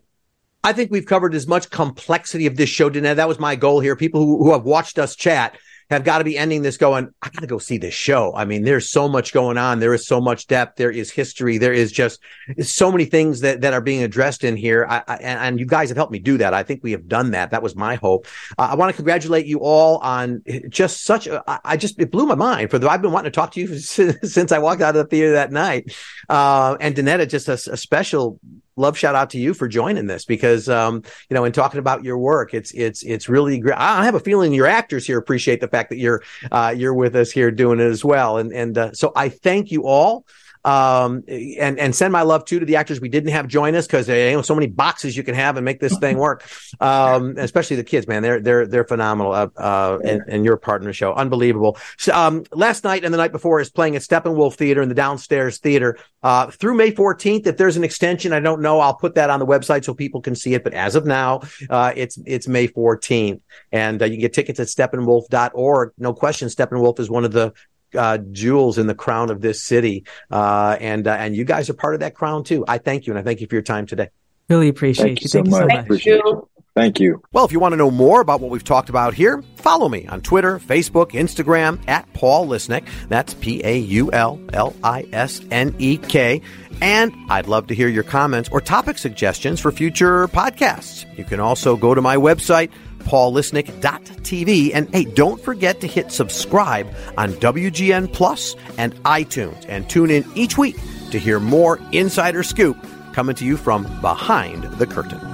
I 0.64 0.74
think 0.74 0.92
we've 0.92 1.06
covered 1.06 1.34
as 1.34 1.48
much 1.48 1.72
complexity 1.72 2.46
of 2.46 2.56
this 2.58 2.70
show, 2.70 2.90
Donnetta. 2.90 3.16
That 3.16 3.28
was 3.28 3.40
my 3.40 3.56
goal 3.56 3.80
here. 3.80 3.96
People 3.96 4.24
who, 4.24 4.44
who 4.44 4.52
have 4.52 4.64
watched 4.64 5.00
us 5.00 5.16
chat 5.16 5.58
have 5.92 6.06
got 6.06 6.20
to 6.20 6.24
be 6.24 6.38
ending 6.38 6.62
this 6.62 6.78
going, 6.78 7.14
I 7.22 7.30
got 7.30 7.42
to 7.42 7.48
go 7.48 7.58
see 7.58 7.78
this 7.78 7.94
show. 7.94 8.34
I 8.34 8.46
mean, 8.46 8.64
there's 8.64 8.90
so 8.90 9.10
much 9.10 9.34
going 9.34 9.58
on. 9.58 9.80
There 9.80 9.94
is 9.94 10.08
so 10.08 10.22
much 10.22 10.48
depth. 10.48 10.78
There 10.78 10.90
is 10.90 11.12
history. 11.12 11.58
There 11.58 11.74
is 11.74 11.92
just 11.92 12.22
so 12.62 12.92
many 12.92 13.04
things 13.04 13.42
that, 13.42 13.60
that 13.62 13.74
are 13.74 13.82
being 13.82 14.02
addressed 14.02 14.46
in 14.46 14.56
here. 14.56 14.88
I, 14.90 15.04
I, 15.06 15.16
and 15.18 15.60
you 15.60 15.66
guys 15.66 15.90
have 15.90 15.98
helped 15.98 16.14
me 16.14 16.20
do 16.20 16.38
that. 16.38 16.54
I 16.54 16.64
think 16.64 16.82
we 16.82 16.94
have 16.94 17.10
done 17.10 17.32
that. 17.32 17.52
That 17.52 17.62
was 17.62 17.76
my 17.76 17.96
hope. 17.96 18.26
Uh, 18.58 18.70
I 18.72 18.76
want 18.76 18.90
to 18.90 18.96
congratulate 18.96 19.46
you 19.46 19.60
all 19.60 19.98
on 19.98 20.42
just 20.70 21.04
such 21.04 21.28
a, 21.28 21.44
I 21.66 21.76
just, 21.76 22.00
it 22.00 22.10
blew 22.10 22.26
my 22.26 22.36
mind 22.36 22.72
for 22.72 22.80
the, 22.80 22.90
I've 22.90 23.02
been 23.02 23.12
wanting 23.12 23.32
to 23.32 23.36
talk 23.36 23.52
to 23.52 23.60
you 23.60 23.78
since 23.80 24.52
I 24.54 24.60
walked 24.60 24.82
out 24.82 24.96
of 24.96 25.04
the 25.04 25.10
theater 25.10 25.34
that 25.34 25.52
night. 25.52 25.94
Uh, 26.30 26.78
and 26.80 26.96
Donnetta, 26.96 27.28
just 27.28 27.50
a, 27.50 27.54
a 27.54 27.76
special 27.78 28.40
love 28.76 28.98
shout 28.98 29.16
out 29.16 29.30
to 29.30 29.38
you 29.38 29.54
for 29.54 29.68
joining 29.68 30.08
this 30.08 30.26
because 30.26 30.70
um, 30.70 31.04
you 31.30 31.36
know 31.36 31.44
in 31.44 31.52
talking 31.52 31.80
about 31.80 32.04
your 32.04 32.18
work 32.18 32.54
it's 32.54 32.72
it's 32.72 33.04
it's 33.04 33.28
really 33.30 33.60
great 33.60 33.78
i 33.78 34.06
have 34.06 34.16
a 34.16 34.20
feeling 34.20 34.54
your 34.54 34.68
actors 34.68 35.06
here 35.06 35.18
appreciate 35.18 35.62
the 35.62 35.68
fact 35.68 35.90
that 35.90 35.98
you're 35.98 36.22
uh, 36.52 36.74
you're 36.76 36.94
with 36.94 37.16
us 37.16 37.32
here 37.32 37.52
doing 37.52 37.80
it 37.80 37.84
as 37.84 38.04
well. 38.04 38.38
And 38.38 38.52
and 38.54 38.78
uh, 38.78 38.94
so 38.94 39.12
i 39.16 39.30
thank 39.30 39.72
you 39.72 39.86
all 39.86 40.26
um, 40.64 41.24
and 41.28 41.80
and 41.80 41.96
send 41.96 42.12
my 42.12 42.22
love 42.22 42.46
too 42.46 42.60
to 42.60 42.66
the 42.66 42.76
actors 42.76 43.02
we 43.02 43.10
didn't 43.10 43.32
have 43.32 43.48
join 43.48 43.76
us 43.76 43.88
because 43.88 44.08
there 44.08 44.36
ain't 44.36 44.46
so 44.46 44.56
many 44.56 44.68
boxes 44.68 45.18
you 45.18 45.24
can 45.24 45.36
have 45.36 45.58
and 45.58 45.66
make 45.66 45.80
this 45.80 45.98
thing 45.98 46.18
work. 46.18 46.44
Um, 46.80 47.36
especially 47.38 47.76
the 47.76 47.84
kids, 47.84 48.08
man, 48.08 48.24
they're 48.24 48.40
they're 48.40 48.66
they're 48.66 48.84
phenomenal. 48.84 49.34
Uh, 49.34 49.48
uh, 49.56 50.00
and, 50.04 50.22
and 50.28 50.46
your 50.46 50.58
partner 50.58 50.92
show, 50.94 51.14
unbelievable. 51.14 51.78
So, 51.98 52.14
um, 52.14 52.44
last 52.52 52.84
night 52.84 53.04
and 53.04 53.14
the 53.14 53.18
night 53.18 53.32
before 53.32 53.60
is 53.60 53.70
playing 53.70 53.96
at 53.96 54.02
Steppenwolf 54.02 54.56
Theater 54.56 54.82
in 54.82 54.90
the 54.90 54.96
downstairs 54.96 55.60
theater 55.60 55.98
uh, 56.24 56.48
through 56.48 56.76
May 56.76 56.92
14th. 56.92 57.46
If 57.48 57.58
there's 57.58 57.78
an 57.78 57.84
extension, 57.84 58.34
I 58.34 58.40
don't 58.40 58.62
know. 58.62 58.80
I'll 58.80 58.96
put 58.96 59.16
that 59.16 59.30
on 59.30 59.40
the 59.40 59.46
website 59.46 59.86
so 59.86 59.94
people 59.94 60.22
can 60.22 60.36
see 60.36 60.54
it. 60.54 60.64
But 60.64 60.74
as 60.74 60.96
of 60.96 61.06
now, 61.06 61.42
uh, 61.70 61.94
it's 61.96 62.18
it's 62.26 62.48
May 62.48 62.68
14th, 62.68 63.42
and 63.72 64.02
uh, 64.02 64.06
you 64.06 64.12
can 64.12 64.22
get 64.22 64.34
tickets 64.34 64.60
at 64.60 64.68
steppenwolf.org. 64.68 65.92
No 65.98 66.14
question, 66.14 66.48
Steppenwolf 66.48 67.00
is 67.00 67.10
one 67.10 67.26
of 67.26 67.32
the 67.32 67.54
uh, 67.96 68.18
jewels 68.32 68.78
in 68.78 68.88
the 68.88 68.96
crown 68.96 69.30
of 69.30 69.42
this 69.42 69.62
city. 69.64 70.06
Uh, 70.30 70.78
and 70.80 71.08
uh, 71.08 71.12
and 71.12 71.36
you 71.36 71.44
guys 71.44 71.70
are 71.70 71.74
part 71.74 71.94
of 71.94 72.00
that 72.02 72.16
crown 72.16 72.44
too. 72.44 72.66
I 72.68 72.78
thank 72.78 73.08
you, 73.08 73.14
and 73.14 73.20
I 73.20 73.24
thank 73.24 73.42
you 73.42 73.48
for 73.48 73.56
your 73.56 73.62
time 73.62 73.86
today. 73.86 74.10
Really 74.50 74.70
appreciate 74.70 75.06
thank 75.06 75.22
you. 75.22 75.28
So 75.28 75.40
thank 75.40 75.48
you 75.48 75.54
so 75.54 75.68
much. 75.68 75.88
Thank 75.88 76.06
you. 76.06 76.48
Thank 76.74 77.02
you. 77.02 77.22
Well, 77.34 77.44
if 77.44 77.52
you 77.52 77.60
want 77.60 77.74
to 77.74 77.78
know 77.78 77.92
more 77.92 78.22
about 78.22 78.40
what 78.40 78.50
we've 78.50 78.64
talked 78.64 78.88
about 78.88 79.14
here, 79.14 79.44
follow 79.58 79.90
me 79.90 80.08
on 80.08 80.22
Twitter, 80.22 80.58
Facebook, 80.58 81.12
Instagram 81.12 81.80
at 81.90 82.12
Paul 82.14 82.48
Lisnek. 82.48 82.88
That's 83.10 83.34
P 83.34 83.62
A 83.66 83.78
U 83.78 84.12
L 84.14 84.40
L 84.54 84.74
I 84.82 85.06
S 85.12 85.42
N 85.52 85.76
E 85.80 85.98
K. 85.98 86.42
And 86.82 87.14
I'd 87.30 87.48
love 87.48 87.68
to 87.68 87.76
hear 87.76 87.90
your 87.90 88.04
comments 88.04 88.50
or 88.52 88.62
topic 88.62 88.98
suggestions 88.98 89.60
for 89.60 89.72
future 89.72 90.30
podcasts. 90.30 91.06
You 91.18 91.26
can 91.26 91.42
also 91.42 91.76
go 91.76 91.94
to 91.94 92.02
my 92.02 92.16
website 92.16 92.72
paullisnek.tv. 93.04 94.72
And 94.74 94.90
hey, 94.94 95.06
don't 95.06 95.42
forget 95.42 95.82
to 95.82 95.88
hit 95.88 96.12
subscribe 96.12 96.94
on 97.18 97.34
WGN 97.34 98.12
Plus 98.12 98.56
and 98.78 98.96
iTunes 99.04 99.66
and 99.68 99.90
tune 99.90 100.12
in 100.12 100.26
each 100.36 100.58
week 100.58 100.76
to 101.12 101.20
hear 101.20 101.40
more 101.40 101.80
insider 101.92 102.44
scoop 102.44 102.78
coming 103.14 103.36
to 103.36 103.46
you 103.46 103.58
from 103.58 103.84
behind 104.02 104.64
the 104.80 104.88
curtain. 104.88 105.31